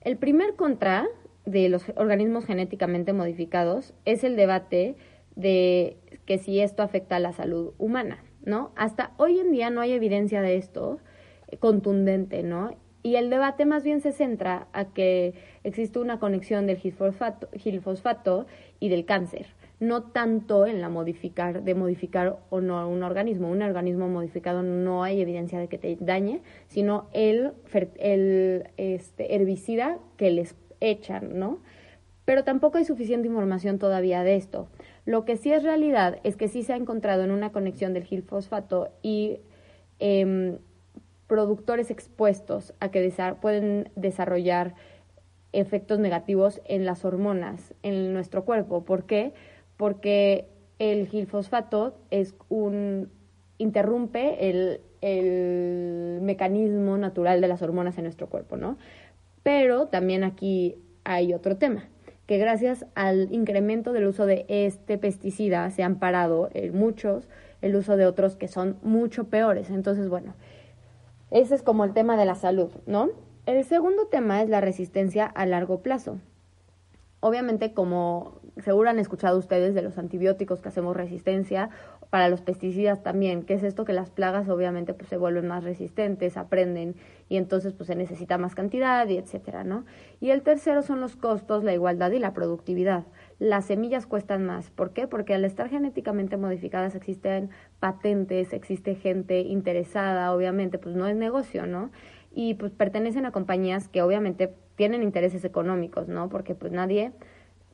El 0.00 0.16
primer 0.16 0.54
contra 0.54 1.08
de 1.44 1.68
los 1.68 1.84
organismos 1.96 2.46
genéticamente 2.46 3.12
modificados 3.12 3.92
es 4.04 4.22
el 4.22 4.36
debate 4.36 4.94
de 5.34 5.96
que 6.24 6.38
si 6.38 6.60
esto 6.60 6.84
afecta 6.84 7.16
a 7.16 7.20
la 7.20 7.32
salud 7.32 7.72
humana. 7.78 8.22
¿No? 8.44 8.72
Hasta 8.76 9.12
hoy 9.16 9.38
en 9.38 9.52
día 9.52 9.70
no 9.70 9.80
hay 9.80 9.92
evidencia 9.92 10.42
de 10.42 10.56
esto 10.56 10.98
contundente, 11.58 12.42
¿no? 12.42 12.74
Y 13.02 13.16
el 13.16 13.30
debate 13.30 13.66
más 13.66 13.82
bien 13.82 14.00
se 14.00 14.12
centra 14.12 14.68
a 14.72 14.84
que 14.86 15.34
existe 15.64 15.98
una 15.98 16.20
conexión 16.20 16.66
del 16.66 16.76
gilfosfato, 16.76 18.46
y 18.78 18.88
del 18.88 19.04
cáncer, 19.04 19.46
no 19.80 20.04
tanto 20.04 20.66
en 20.66 20.80
la 20.80 20.88
modificar, 20.88 21.64
de 21.64 21.74
modificar 21.74 22.38
o 22.50 22.60
no 22.60 22.88
un 22.88 23.02
organismo. 23.02 23.50
Un 23.50 23.62
organismo 23.62 24.08
modificado 24.08 24.62
no 24.62 25.02
hay 25.02 25.20
evidencia 25.20 25.58
de 25.58 25.68
que 25.68 25.78
te 25.78 25.96
dañe, 26.00 26.42
sino 26.68 27.08
el, 27.12 27.52
el 27.98 28.68
este, 28.76 29.34
herbicida 29.34 29.98
que 30.16 30.30
les 30.30 30.54
echan, 30.80 31.38
¿no? 31.38 31.60
Pero 32.24 32.44
tampoco 32.44 32.78
hay 32.78 32.84
suficiente 32.84 33.26
información 33.26 33.78
todavía 33.78 34.22
de 34.22 34.36
esto. 34.36 34.68
Lo 35.04 35.24
que 35.24 35.36
sí 35.36 35.52
es 35.52 35.62
realidad 35.62 36.18
es 36.22 36.36
que 36.36 36.48
sí 36.48 36.62
se 36.62 36.72
ha 36.72 36.76
encontrado 36.76 37.24
en 37.24 37.32
una 37.32 37.50
conexión 37.50 37.92
del 37.92 38.04
gilfosfato 38.04 38.90
y 39.02 39.40
em, 39.98 40.58
productores 41.26 41.90
expuestos 41.90 42.72
a 42.78 42.90
que 42.90 43.12
pueden 43.40 43.90
desarrollar 43.96 44.74
efectos 45.52 45.98
negativos 45.98 46.60
en 46.66 46.84
las 46.84 47.04
hormonas 47.04 47.74
en 47.82 48.12
nuestro 48.12 48.44
cuerpo. 48.44 48.84
¿Por 48.84 49.04
qué? 49.04 49.32
Porque 49.76 50.46
el 50.78 51.08
gilfosfato 51.08 51.98
es 52.10 52.34
un 52.48 53.10
interrumpe 53.58 54.50
el, 54.50 54.80
el 55.00 56.20
mecanismo 56.22 56.96
natural 56.96 57.40
de 57.40 57.48
las 57.48 57.62
hormonas 57.62 57.98
en 57.98 58.04
nuestro 58.04 58.28
cuerpo, 58.28 58.56
¿no? 58.56 58.78
Pero 59.42 59.86
también 59.86 60.24
aquí 60.24 60.76
hay 61.04 61.34
otro 61.34 61.56
tema 61.56 61.88
que 62.32 62.38
gracias 62.38 62.86
al 62.94 63.30
incremento 63.30 63.92
del 63.92 64.06
uso 64.06 64.24
de 64.24 64.46
este 64.48 64.96
pesticida 64.96 65.70
se 65.70 65.82
han 65.82 65.98
parado 65.98 66.48
eh, 66.54 66.70
muchos 66.70 67.28
el 67.60 67.76
uso 67.76 67.98
de 67.98 68.06
otros 68.06 68.36
que 68.36 68.48
son 68.48 68.78
mucho 68.80 69.24
peores. 69.24 69.68
Entonces, 69.68 70.08
bueno, 70.08 70.32
ese 71.30 71.54
es 71.54 71.62
como 71.62 71.84
el 71.84 71.92
tema 71.92 72.16
de 72.16 72.24
la 72.24 72.34
salud, 72.34 72.70
¿no? 72.86 73.10
El 73.44 73.62
segundo 73.66 74.06
tema 74.06 74.40
es 74.40 74.48
la 74.48 74.62
resistencia 74.62 75.26
a 75.26 75.44
largo 75.44 75.80
plazo. 75.82 76.20
Obviamente, 77.20 77.74
como 77.74 78.40
seguro 78.62 78.90
han 78.90 78.98
escuchado 78.98 79.38
ustedes 79.38 79.74
de 79.74 79.82
los 79.82 79.98
antibióticos 79.98 80.60
que 80.60 80.68
hacemos 80.68 80.96
resistencia, 80.96 81.70
para 82.12 82.28
los 82.28 82.42
pesticidas 82.42 83.02
también, 83.02 83.42
que 83.42 83.54
es 83.54 83.62
esto 83.62 83.86
que 83.86 83.94
las 83.94 84.10
plagas 84.10 84.46
obviamente 84.50 84.92
pues 84.92 85.08
se 85.08 85.16
vuelven 85.16 85.46
más 85.46 85.64
resistentes, 85.64 86.36
aprenden 86.36 86.94
y 87.30 87.38
entonces 87.38 87.72
pues 87.72 87.86
se 87.86 87.94
necesita 87.94 88.36
más 88.36 88.54
cantidad 88.54 89.08
y 89.08 89.16
etcétera, 89.16 89.64
¿no? 89.64 89.86
Y 90.20 90.28
el 90.28 90.42
tercero 90.42 90.82
son 90.82 91.00
los 91.00 91.16
costos, 91.16 91.64
la 91.64 91.72
igualdad 91.72 92.10
y 92.10 92.18
la 92.18 92.34
productividad. 92.34 93.06
Las 93.38 93.64
semillas 93.64 94.06
cuestan 94.06 94.44
más, 94.44 94.68
¿por 94.68 94.92
qué? 94.92 95.06
Porque 95.06 95.32
al 95.32 95.46
estar 95.46 95.70
genéticamente 95.70 96.36
modificadas 96.36 96.94
existen 96.94 97.48
patentes, 97.80 98.52
existe 98.52 98.94
gente 98.94 99.40
interesada, 99.40 100.34
obviamente 100.34 100.78
pues 100.78 100.94
no 100.94 101.06
es 101.06 101.16
negocio, 101.16 101.64
¿no? 101.64 101.90
Y 102.34 102.54
pues 102.54 102.72
pertenecen 102.72 103.24
a 103.24 103.32
compañías 103.32 103.88
que 103.88 104.02
obviamente 104.02 104.54
tienen 104.76 105.02
intereses 105.02 105.46
económicos, 105.46 106.08
¿no? 106.08 106.28
Porque 106.28 106.54
pues 106.54 106.72
nadie 106.72 107.12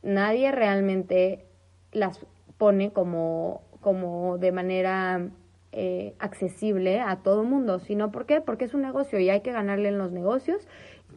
nadie 0.02 0.52
realmente 0.52 1.46
las 1.92 2.24
pone 2.56 2.92
como 2.92 3.62
como 3.80 4.38
de 4.38 4.52
manera 4.52 5.30
eh, 5.72 6.14
accesible 6.18 7.00
a 7.00 7.16
todo 7.16 7.42
el 7.42 7.48
mundo, 7.48 7.78
sino 7.78 8.10
¿por 8.10 8.26
qué? 8.26 8.40
Porque 8.40 8.64
es 8.64 8.74
un 8.74 8.82
negocio 8.82 9.18
y 9.18 9.30
hay 9.30 9.40
que 9.40 9.52
ganarle 9.52 9.88
en 9.88 9.98
los 9.98 10.12
negocios, 10.12 10.66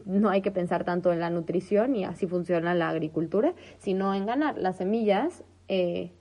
no 0.04 0.30
hay 0.30 0.42
que 0.42 0.50
pensar 0.50 0.84
tanto 0.84 1.12
en 1.12 1.20
la 1.20 1.30
nutrición 1.30 1.96
y 1.96 2.04
así 2.04 2.26
funciona 2.26 2.74
la 2.74 2.88
agricultura, 2.88 3.54
sino 3.78 4.14
en 4.14 4.26
ganar. 4.26 4.58
Las 4.58 4.76
semillas 4.76 5.44
eh, 5.68 6.12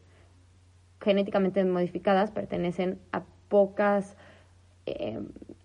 genéticamente 1.00 1.63
modificadas 1.63 2.32
pertenecen 2.32 3.00
a 3.12 3.24
pocas, 3.47 4.17
eh, 4.86 5.19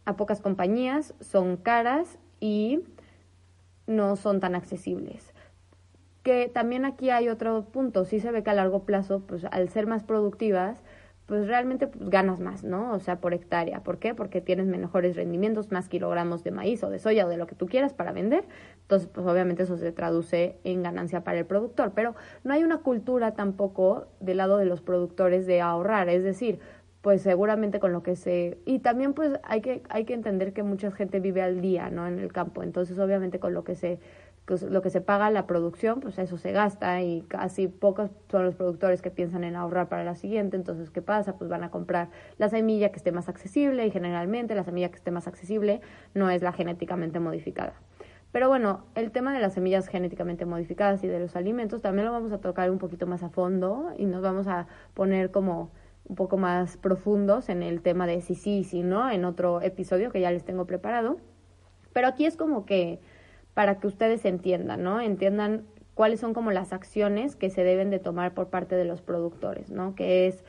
a 0.05 0.17
pocas 0.17 0.41
compañías, 0.41 1.15
son 1.21 1.57
caras 1.57 2.19
y 2.41 2.81
no 3.87 4.17
son 4.17 4.41
tan 4.41 4.55
accesibles 4.55 5.33
que 6.27 6.49
también 6.49 6.85
aquí 6.85 7.11
hay 7.11 7.29
otro 7.29 7.67
punto, 7.67 8.05
sí 8.05 8.19
se 8.19 8.33
ve 8.33 8.43
que 8.43 8.51
a 8.51 8.55
largo 8.55 8.83
plazo, 8.83 9.21
pues 9.21 9.45
al 9.45 9.69
ser 9.69 9.87
más 9.87 10.03
productivas, 10.03 10.83
pues 11.27 11.47
realmente 11.47 11.87
pues, 11.87 12.11
ganas 12.11 12.41
más, 12.41 12.65
¿no? 12.65 12.93
O 12.95 12.99
sea, 12.99 13.21
por 13.21 13.33
hectárea. 13.33 13.85
¿Por 13.85 13.99
qué? 14.01 14.13
Porque 14.13 14.41
tienes 14.41 14.67
mejores 14.67 15.15
rendimientos, 15.15 15.71
más 15.71 15.89
kilogramos 15.89 16.43
de 16.43 16.51
maíz 16.51 16.83
o 16.83 16.91
de 16.91 16.99
soya 16.99 17.27
o 17.27 17.29
de 17.29 17.37
lo 17.37 17.47
que 17.47 17.55
tú 17.55 17.67
quieras 17.67 17.95
para 17.95 18.11
vender. 18.11 18.45
Entonces, 18.83 19.09
pues 19.13 19.25
obviamente 19.25 19.63
eso 19.63 19.77
se 19.77 19.93
traduce 19.93 20.57
en 20.65 20.83
ganancia 20.83 21.23
para 21.23 21.39
el 21.39 21.47
productor. 21.47 21.93
Pero 21.95 22.17
no 22.43 22.53
hay 22.53 22.65
una 22.65 22.79
cultura 22.79 23.35
tampoco 23.35 24.09
del 24.19 24.39
lado 24.39 24.59
de 24.59 24.65
los 24.65 24.81
productores 24.81 25.47
de 25.47 25.61
ahorrar. 25.61 26.09
Es 26.09 26.25
decir, 26.25 26.59
pues 27.03 27.23
seguramente 27.23 27.79
con 27.79 27.93
lo 27.93 28.03
que 28.03 28.17
se... 28.17 28.59
Y 28.65 28.81
también 28.81 29.13
pues 29.13 29.39
hay 29.45 29.61
que, 29.61 29.85
hay 29.91 30.05
que 30.07 30.15
entender 30.15 30.53
que 30.53 30.65
mucha 30.65 30.91
gente 30.91 31.21
vive 31.21 31.41
al 31.41 31.61
día, 31.61 31.89
¿no? 31.89 32.05
En 32.09 32.19
el 32.19 32.33
campo. 32.33 32.65
Entonces, 32.65 32.99
obviamente 32.99 33.39
con 33.39 33.55
lo 33.55 33.63
que 33.63 33.77
se 33.77 34.01
pues, 34.47 34.63
lo 34.63 34.81
que 34.81 34.91
se 34.91 35.01
paga 35.01 35.29
la 35.31 35.47
producción, 35.47 36.01
pues 36.01 36.19
eso 36.19 36.39
se 36.39 36.53
gasta 36.53 37.03
y 37.03 37.23
casi 37.23 37.67
pocos 37.67 38.11
son 38.31 38.45
los 38.45 38.55
productores 38.55 39.03
que 39.03 39.11
piensan 39.11 39.45
en 39.45 39.57
ahorrar 39.57 39.89
para 39.89 40.05
la 40.05 40.15
siguiente. 40.15 40.57
Entonces, 40.57 40.91
¿qué 40.91 41.03
pasa? 41.03 41.37
Pues 41.37 41.51
van 41.51 41.65
a 41.65 41.71
comprar 41.71 42.09
la 42.39 42.49
semilla 42.49 42.91
que 42.91 42.97
esté 42.97 43.13
más 43.13 43.29
accesible 43.29 43.85
y 43.87 43.91
generalmente 43.91 44.55
la 44.55 44.63
semilla 44.63 44.89
que 44.89 44.97
esté 44.97 45.11
más 45.11 45.27
accesible 45.27 45.81
no 46.15 46.31
es 46.31 46.43
la 46.43 46.53
genéticamente 46.53 47.19
modificada. 47.19 47.75
Pero 48.31 48.49
bueno, 48.49 48.85
el 48.95 49.11
tema 49.11 49.35
de 49.35 49.41
las 49.41 49.55
semillas 49.55 49.89
genéticamente 49.89 50.47
modificadas 50.47 51.03
y 51.03 51.09
de 51.09 51.19
los 51.19 51.35
alimentos 51.35 51.83
también 51.83 52.07
lo 52.07 52.13
vamos 52.13 52.33
a 52.33 52.39
tocar 52.39 52.71
un 52.71 52.79
poquito 52.79 53.07
más 53.07 53.23
a 53.23 53.31
fondo 53.31 53.93
y 53.99 54.07
nos 54.07 54.23
vamos 54.23 54.47
a 54.47 54.69
poner 54.95 55.31
como 55.31 55.71
un 56.05 56.15
poco 56.15 56.37
más 56.37 56.77
profundos 56.77 57.49
en 57.49 57.65
el 57.65 57.81
tema 57.81 58.07
de 58.07 58.21
si 58.21 58.37
sí 58.37 58.63
si 58.63 58.83
no 58.83 59.11
en 59.11 59.25
otro 59.25 59.61
episodio 59.61 60.13
que 60.13 60.21
ya 60.21 60.31
les 60.31 60.45
tengo 60.45 60.67
preparado. 60.67 61.17
Pero 61.93 62.07
aquí 62.09 62.27
es 62.27 62.37
como 62.37 62.67
que 62.67 63.01
para 63.57 63.81
que 63.81 63.87
ustedes 63.87 64.27
entiendan, 64.27 64.83
¿no? 64.83 65.01
Entiendan 65.01 65.65
cuáles 65.95 66.21
son 66.21 66.35
como 66.35 66.51
las 66.51 66.75
acciones 66.75 67.37
que 67.37 67.49
se 67.49 67.65
deben 67.65 67.89
de 67.89 67.99
tomar 67.99 68.35
por 68.35 68.51
parte 68.51 68.77
de 68.77 68.85
los 68.85 69.01
productores, 69.01 69.71
¿no? 69.71 69.95
Que 69.95 70.27
es 70.27 70.45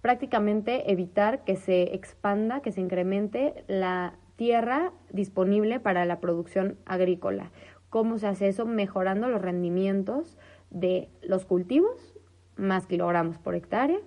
prácticamente 0.00 0.92
evitar 0.92 1.42
que 1.42 1.56
se 1.56 1.92
expanda, 1.92 2.62
que 2.62 2.70
se 2.70 2.80
incremente 2.80 3.64
la 3.66 4.14
tierra 4.36 4.92
disponible 5.10 5.80
para 5.80 6.04
la 6.04 6.20
producción 6.20 6.78
agrícola. 6.86 7.50
¿Cómo 7.90 8.18
se 8.18 8.28
hace 8.28 8.46
eso? 8.46 8.64
Mejorando 8.64 9.28
los 9.28 9.42
rendimientos 9.42 10.38
de 10.70 11.08
los 11.20 11.44
cultivos, 11.44 12.14
más 12.54 12.86
kilogramos 12.86 13.38
por 13.38 13.56
hectárea, 13.56 13.98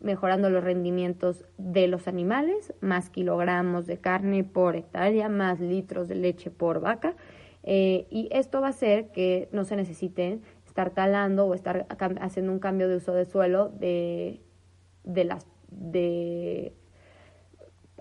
mejorando 0.00 0.50
los 0.50 0.64
rendimientos 0.64 1.44
de 1.58 1.86
los 1.86 2.08
animales, 2.08 2.74
más 2.80 3.08
kilogramos 3.08 3.86
de 3.86 3.98
carne 3.98 4.42
por 4.42 4.74
hectárea, 4.74 5.28
más 5.28 5.60
litros 5.60 6.08
de 6.08 6.16
leche 6.16 6.50
por 6.50 6.80
vaca. 6.80 7.14
Eh, 7.62 8.06
y 8.10 8.28
esto 8.32 8.60
va 8.60 8.68
a 8.68 8.70
hacer 8.70 9.10
que 9.12 9.48
no 9.52 9.64
se 9.64 9.76
necesite 9.76 10.40
estar 10.66 10.90
talando 10.90 11.46
o 11.46 11.54
estar 11.54 11.86
haciendo 12.20 12.52
un 12.52 12.58
cambio 12.58 12.88
de 12.88 12.96
uso 12.96 13.12
de 13.12 13.26
suelo 13.26 13.68
de, 13.68 14.40
de 15.04 15.24
las 15.24 15.46
de, 15.70 16.72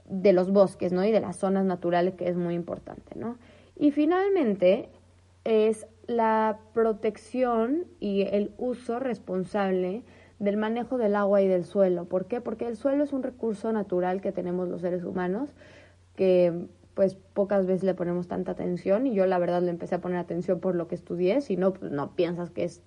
de 0.08 0.34
los 0.34 0.52
bosques 0.52 0.92
¿no? 0.92 1.04
y 1.06 1.12
de 1.12 1.20
las 1.20 1.38
zonas 1.38 1.66
naturales 1.66 2.16
que 2.16 2.30
es 2.30 2.38
muy 2.38 2.56
importante. 2.56 3.16
¿no? 3.16 3.38
Y 3.76 3.92
finalmente, 3.92 4.90
es 5.44 5.88
la 6.08 6.60
protección 6.74 7.86
y 8.00 8.22
el 8.22 8.52
uso 8.58 9.00
responsable 9.00 10.04
del 10.40 10.58
manejo 10.58 10.98
del 10.98 11.16
agua 11.16 11.42
y 11.42 11.48
del 11.48 11.66
suelo. 11.66 12.06
¿Por 12.06 12.26
qué? 12.26 12.42
Porque 12.42 12.68
el 12.68 12.76
suelo 12.76 13.04
es 13.04 13.14
un 13.14 13.24
recurso 13.24 13.72
natural 13.72 14.22
que 14.22 14.32
tenemos 14.32 14.68
los 14.68 14.82
seres 14.82 15.04
humanos 15.04 15.50
que 16.16 16.68
pues 17.00 17.16
pocas 17.16 17.66
veces 17.66 17.84
le 17.84 17.94
ponemos 17.94 18.28
tanta 18.28 18.52
atención 18.52 19.08
y 19.08 19.14
yo 19.14 19.26
la 19.26 19.40
verdad 19.40 19.62
le 19.62 19.70
empecé 19.70 19.96
a 19.96 20.02
poner 20.02 20.18
atención 20.18 20.60
por 20.60 20.76
lo 20.76 20.90
que 20.90 20.96
estudié, 20.96 21.40
si 21.40 21.56
no, 21.56 21.72
pues 21.72 21.94
no 21.94 22.14
piensas 22.14 22.50
que 22.50 22.66
es 22.66 22.82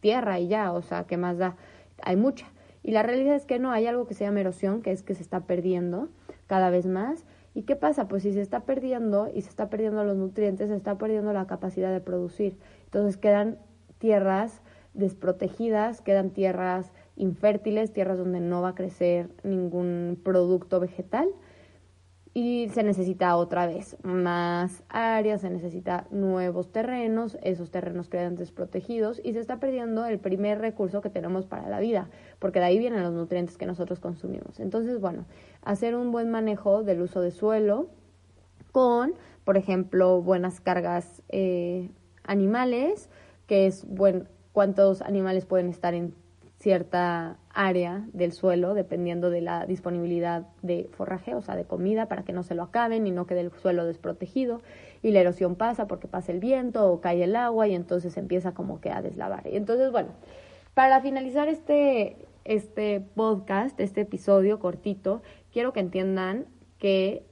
tierra 0.00 0.38
y 0.38 0.48
ya, 0.48 0.70
o 0.70 0.82
sea, 0.82 1.04
¿qué 1.04 1.16
más 1.16 1.38
da? 1.38 1.56
Hay 2.02 2.16
mucha. 2.16 2.44
Y 2.82 2.90
la 2.90 3.02
realidad 3.02 3.34
es 3.36 3.46
que 3.46 3.58
no, 3.58 3.70
hay 3.70 3.86
algo 3.86 4.06
que 4.06 4.12
se 4.12 4.24
llama 4.24 4.40
erosión, 4.40 4.82
que 4.82 4.92
es 4.92 5.02
que 5.02 5.14
se 5.14 5.22
está 5.22 5.46
perdiendo 5.46 6.10
cada 6.46 6.68
vez 6.68 6.84
más 6.84 7.24
¿Y 7.54 7.62
qué 7.62 7.74
pasa? 7.74 8.06
Pues 8.06 8.22
si 8.22 8.34
se 8.34 8.42
está 8.42 8.66
perdiendo 8.66 9.30
y 9.34 9.40
se 9.40 9.48
está 9.48 9.70
perdiendo 9.70 10.04
los 10.04 10.18
nutrientes, 10.18 10.68
se 10.68 10.76
está 10.76 10.98
perdiendo 10.98 11.32
la 11.32 11.46
capacidad 11.46 11.90
de 11.90 12.02
producir. 12.02 12.58
Entonces 12.84 13.16
quedan 13.16 13.56
tierras 13.96 14.60
desprotegidas, 14.92 16.02
quedan 16.02 16.32
tierras 16.32 16.92
infértiles, 17.16 17.94
tierras 17.94 18.18
donde 18.18 18.40
no 18.40 18.60
va 18.60 18.68
a 18.68 18.74
crecer 18.74 19.30
ningún 19.42 20.20
producto 20.22 20.80
vegetal 20.80 21.30
y 22.34 22.68
se 22.70 22.82
necesita 22.82 23.36
otra 23.36 23.66
vez 23.66 23.96
más 24.02 24.84
áreas, 24.88 25.40
se 25.40 25.50
necesita 25.50 26.06
nuevos 26.10 26.70
terrenos, 26.70 27.38
esos 27.42 27.70
terrenos 27.70 28.08
quedan 28.08 28.36
desprotegidos 28.36 29.20
y 29.24 29.32
se 29.32 29.40
está 29.40 29.58
perdiendo 29.58 30.04
el 30.06 30.18
primer 30.18 30.60
recurso 30.60 31.00
que 31.00 31.10
tenemos 31.10 31.46
para 31.46 31.68
la 31.68 31.80
vida, 31.80 32.08
porque 32.38 32.60
de 32.60 32.66
ahí 32.66 32.78
vienen 32.78 33.02
los 33.02 33.12
nutrientes 33.12 33.56
que 33.56 33.66
nosotros 33.66 34.00
consumimos. 34.00 34.60
Entonces, 34.60 35.00
bueno, 35.00 35.24
hacer 35.62 35.94
un 35.94 36.12
buen 36.12 36.30
manejo 36.30 36.82
del 36.82 37.02
uso 37.02 37.20
de 37.20 37.30
suelo 37.30 37.88
con, 38.72 39.14
por 39.44 39.56
ejemplo, 39.56 40.22
buenas 40.22 40.60
cargas 40.60 41.22
eh, 41.28 41.90
animales, 42.24 43.08
que 43.46 43.66
es 43.66 43.86
buen, 43.86 44.28
cuántos 44.52 45.02
animales 45.02 45.46
pueden 45.46 45.68
estar 45.68 45.94
en 45.94 46.14
cierta 46.58 47.38
área 47.58 48.06
del 48.12 48.30
suelo, 48.30 48.72
dependiendo 48.72 49.30
de 49.30 49.40
la 49.40 49.66
disponibilidad 49.66 50.46
de 50.62 50.88
forraje, 50.92 51.34
o 51.34 51.42
sea, 51.42 51.56
de 51.56 51.64
comida, 51.64 52.06
para 52.06 52.22
que 52.22 52.32
no 52.32 52.44
se 52.44 52.54
lo 52.54 52.62
acaben 52.62 53.04
y 53.08 53.10
no 53.10 53.26
quede 53.26 53.40
el 53.40 53.50
suelo 53.50 53.84
desprotegido. 53.84 54.62
Y 55.02 55.10
la 55.10 55.20
erosión 55.20 55.56
pasa 55.56 55.88
porque 55.88 56.06
pasa 56.06 56.30
el 56.30 56.38
viento 56.38 56.88
o 56.88 57.00
cae 57.00 57.24
el 57.24 57.34
agua 57.34 57.66
y 57.66 57.74
entonces 57.74 58.16
empieza 58.16 58.54
como 58.54 58.80
que 58.80 58.92
a 58.92 59.02
deslavar. 59.02 59.44
Y 59.48 59.56
entonces, 59.56 59.90
bueno, 59.90 60.10
para 60.74 61.00
finalizar 61.00 61.48
este, 61.48 62.28
este 62.44 63.00
podcast, 63.00 63.80
este 63.80 64.02
episodio 64.02 64.60
cortito, 64.60 65.22
quiero 65.52 65.72
que 65.72 65.80
entiendan 65.80 66.46
que 66.78 67.26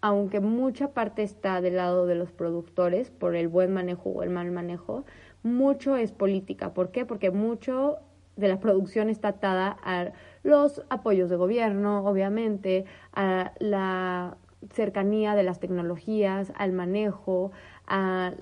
aunque 0.00 0.38
mucha 0.38 0.94
parte 0.94 1.24
está 1.24 1.60
del 1.60 1.74
lado 1.74 2.06
de 2.06 2.14
los 2.14 2.30
productores 2.30 3.10
por 3.10 3.34
el 3.34 3.48
buen 3.48 3.72
manejo 3.72 4.10
o 4.10 4.22
el 4.22 4.30
mal 4.30 4.52
manejo, 4.52 5.04
mucho 5.42 5.96
es 5.96 6.12
política. 6.12 6.72
¿Por 6.72 6.92
qué? 6.92 7.04
Porque 7.04 7.32
mucho 7.32 7.98
de 8.36 8.48
la 8.48 8.60
producción 8.60 9.08
está 9.08 9.28
atada 9.28 9.76
a 9.82 10.12
los 10.42 10.82
apoyos 10.90 11.30
de 11.30 11.36
gobierno, 11.36 12.04
obviamente, 12.04 12.84
a 13.12 13.52
la 13.58 14.36
cercanía 14.72 15.34
de 15.34 15.42
las 15.42 15.60
tecnologías, 15.60 16.52
al 16.56 16.72
manejo, 16.72 17.52
a, 17.86 18.32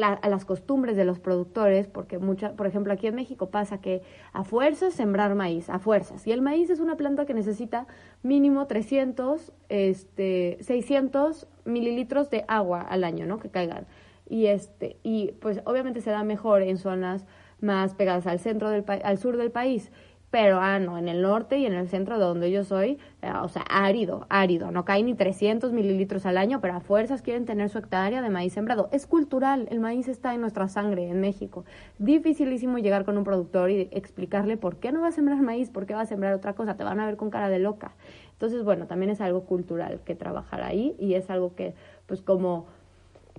a 0.00 0.28
las 0.28 0.44
costumbres 0.44 0.96
de 0.96 1.04
los 1.04 1.18
productores, 1.18 1.86
porque 1.86 2.18
mucha, 2.18 2.54
por 2.56 2.66
ejemplo, 2.66 2.92
aquí 2.92 3.06
en 3.06 3.14
México 3.14 3.50
pasa 3.50 3.80
que 3.80 4.02
a 4.32 4.42
fuerzas 4.44 4.94
sembrar 4.94 5.34
maíz, 5.34 5.68
a 5.68 5.78
fuerzas, 5.78 6.26
y 6.26 6.32
el 6.32 6.40
maíz 6.40 6.70
es 6.70 6.80
una 6.80 6.96
planta 6.96 7.26
que 7.26 7.34
necesita 7.34 7.86
mínimo 8.22 8.66
300, 8.66 9.52
este, 9.68 10.58
600 10.60 11.46
mililitros 11.64 12.30
de 12.30 12.44
agua 12.48 12.80
al 12.80 13.04
año, 13.04 13.26
¿no? 13.26 13.38
Que 13.38 13.50
caigan. 13.50 13.86
Y 14.28 14.46
este, 14.46 14.96
y 15.02 15.32
pues 15.40 15.60
obviamente 15.66 16.00
se 16.00 16.10
da 16.10 16.24
mejor 16.24 16.62
en 16.62 16.78
zonas 16.78 17.26
más 17.62 17.94
pegadas 17.94 18.26
al 18.26 18.38
centro 18.38 18.70
del 18.70 18.84
al 18.86 19.18
sur 19.18 19.36
del 19.36 19.50
país. 19.50 19.90
Pero, 20.32 20.60
ah, 20.62 20.78
no, 20.78 20.96
en 20.96 21.08
el 21.08 21.20
norte 21.20 21.58
y 21.58 21.66
en 21.66 21.74
el 21.74 21.90
centro 21.90 22.18
de 22.18 22.24
donde 22.24 22.50
yo 22.50 22.64
soy, 22.64 22.98
eh, 23.20 23.30
o 23.42 23.48
sea, 23.50 23.64
árido, 23.68 24.24
árido. 24.30 24.70
No 24.70 24.86
cae 24.86 25.02
ni 25.02 25.12
300 25.12 25.72
mililitros 25.72 26.24
al 26.24 26.38
año, 26.38 26.58
pero 26.62 26.72
a 26.72 26.80
fuerzas 26.80 27.20
quieren 27.20 27.44
tener 27.44 27.68
su 27.68 27.76
hectárea 27.76 28.22
de 28.22 28.30
maíz 28.30 28.54
sembrado. 28.54 28.88
Es 28.92 29.06
cultural, 29.06 29.68
el 29.70 29.78
maíz 29.78 30.08
está 30.08 30.32
en 30.32 30.40
nuestra 30.40 30.68
sangre 30.68 31.06
en 31.10 31.20
México. 31.20 31.66
Dificilísimo 31.98 32.78
llegar 32.78 33.04
con 33.04 33.18
un 33.18 33.24
productor 33.24 33.70
y 33.70 33.90
explicarle 33.92 34.56
por 34.56 34.76
qué 34.76 34.90
no 34.90 35.02
va 35.02 35.08
a 35.08 35.12
sembrar 35.12 35.42
maíz, 35.42 35.68
por 35.68 35.84
qué 35.84 35.92
va 35.92 36.00
a 36.00 36.06
sembrar 36.06 36.32
otra 36.32 36.54
cosa. 36.54 36.78
Te 36.78 36.84
van 36.84 36.98
a 36.98 37.04
ver 37.04 37.18
con 37.18 37.28
cara 37.28 37.50
de 37.50 37.58
loca. 37.58 37.92
Entonces, 38.32 38.64
bueno, 38.64 38.86
también 38.86 39.10
es 39.10 39.20
algo 39.20 39.44
cultural 39.44 40.00
que 40.02 40.14
trabajar 40.14 40.62
ahí 40.62 40.96
y 40.98 41.12
es 41.12 41.28
algo 41.28 41.54
que, 41.54 41.74
pues, 42.06 42.22
como 42.22 42.68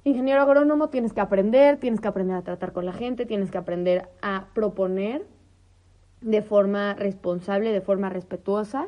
ingeniero 0.04 0.42
agrónomo 0.42 0.90
tienes 0.90 1.14
que 1.14 1.22
aprender, 1.22 1.78
tienes 1.78 2.02
que 2.02 2.08
aprender 2.08 2.36
a 2.36 2.42
tratar 2.42 2.74
con 2.74 2.86
la 2.86 2.94
gente, 2.94 3.26
tienes 3.26 3.52
que 3.52 3.58
aprender 3.58 4.10
a 4.22 4.48
proponer 4.54 5.26
de 6.22 6.42
forma 6.42 6.94
responsable, 6.94 7.72
de 7.72 7.82
forma 7.82 8.10
respetuosa, 8.10 8.88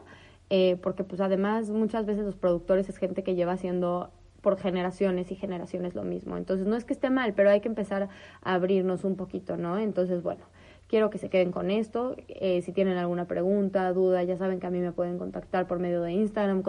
eh, 0.49 0.77
porque 0.81 1.03
pues 1.03 1.21
además 1.21 1.69
muchas 1.69 2.05
veces 2.05 2.25
los 2.25 2.35
productores 2.35 2.87
es 2.89 2.97
gente 2.97 3.23
que 3.23 3.35
lleva 3.35 3.53
haciendo 3.53 4.11
por 4.41 4.57
generaciones 4.57 5.31
y 5.31 5.35
generaciones 5.35 5.95
lo 5.95 6.03
mismo. 6.03 6.37
Entonces 6.37 6.67
no 6.67 6.75
es 6.75 6.85
que 6.85 6.93
esté 6.93 7.09
mal, 7.09 7.33
pero 7.33 7.49
hay 7.49 7.61
que 7.61 7.67
empezar 7.67 8.09
a 8.43 8.53
abrirnos 8.53 9.03
un 9.03 9.15
poquito, 9.15 9.57
¿no? 9.57 9.79
Entonces, 9.79 10.21
bueno, 10.21 10.45
quiero 10.87 11.09
que 11.09 11.17
se 11.17 11.29
queden 11.29 11.51
con 11.51 11.71
esto. 11.71 12.15
Eh, 12.27 12.61
si 12.61 12.71
tienen 12.71 12.97
alguna 12.97 13.25
pregunta, 13.25 13.91
duda, 13.93 14.23
ya 14.23 14.37
saben 14.37 14.59
que 14.59 14.67
a 14.67 14.69
mí 14.69 14.79
me 14.79 14.91
pueden 14.91 15.17
contactar 15.17 15.65
por 15.67 15.79
medio 15.79 16.01
de 16.01 16.11
Instagram, 16.13 16.61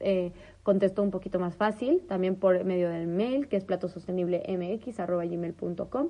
eh, 0.00 0.32
contesto 0.62 1.02
un 1.02 1.10
poquito 1.10 1.38
más 1.38 1.56
fácil, 1.56 2.02
también 2.08 2.36
por 2.36 2.64
medio 2.64 2.90
del 2.90 3.06
mail, 3.06 3.48
que 3.48 3.56
es 3.56 3.64
platosostenible.mx.gmail.com. 3.64 6.08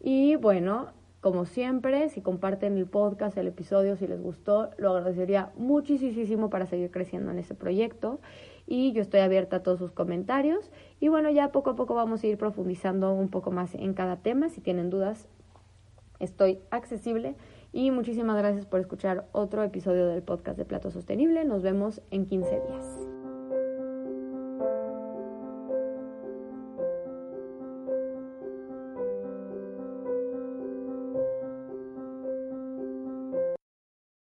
Y 0.00 0.36
bueno, 0.36 0.88
como 1.20 1.44
siempre, 1.44 2.08
si 2.10 2.20
comparten 2.20 2.78
el 2.78 2.86
podcast, 2.86 3.36
el 3.36 3.48
episodio, 3.48 3.96
si 3.96 4.06
les 4.06 4.22
gustó, 4.22 4.70
lo 4.76 4.90
agradecería 4.90 5.50
muchísimo 5.56 6.50
para 6.50 6.66
seguir 6.66 6.90
creciendo 6.90 7.32
en 7.32 7.38
este 7.38 7.54
proyecto. 7.54 8.20
Y 8.68 8.92
yo 8.92 9.02
estoy 9.02 9.20
abierta 9.20 9.56
a 9.56 9.62
todos 9.62 9.78
sus 9.78 9.92
comentarios. 9.92 10.70
Y 11.00 11.08
bueno, 11.08 11.30
ya 11.30 11.50
poco 11.50 11.70
a 11.70 11.74
poco 11.74 11.94
vamos 11.94 12.22
a 12.22 12.26
ir 12.26 12.38
profundizando 12.38 13.12
un 13.12 13.28
poco 13.28 13.50
más 13.50 13.74
en 13.74 13.94
cada 13.94 14.18
tema. 14.18 14.50
Si 14.50 14.60
tienen 14.60 14.90
dudas, 14.90 15.28
estoy 16.18 16.58
accesible. 16.70 17.34
Y 17.72 17.90
muchísimas 17.90 18.36
gracias 18.38 18.66
por 18.66 18.80
escuchar 18.80 19.26
otro 19.32 19.62
episodio 19.62 20.06
del 20.06 20.22
podcast 20.22 20.56
de 20.56 20.64
Plato 20.64 20.90
Sostenible. 20.90 21.44
Nos 21.44 21.62
vemos 21.62 22.00
en 22.10 22.26
15 22.26 22.50
días. 22.50 23.15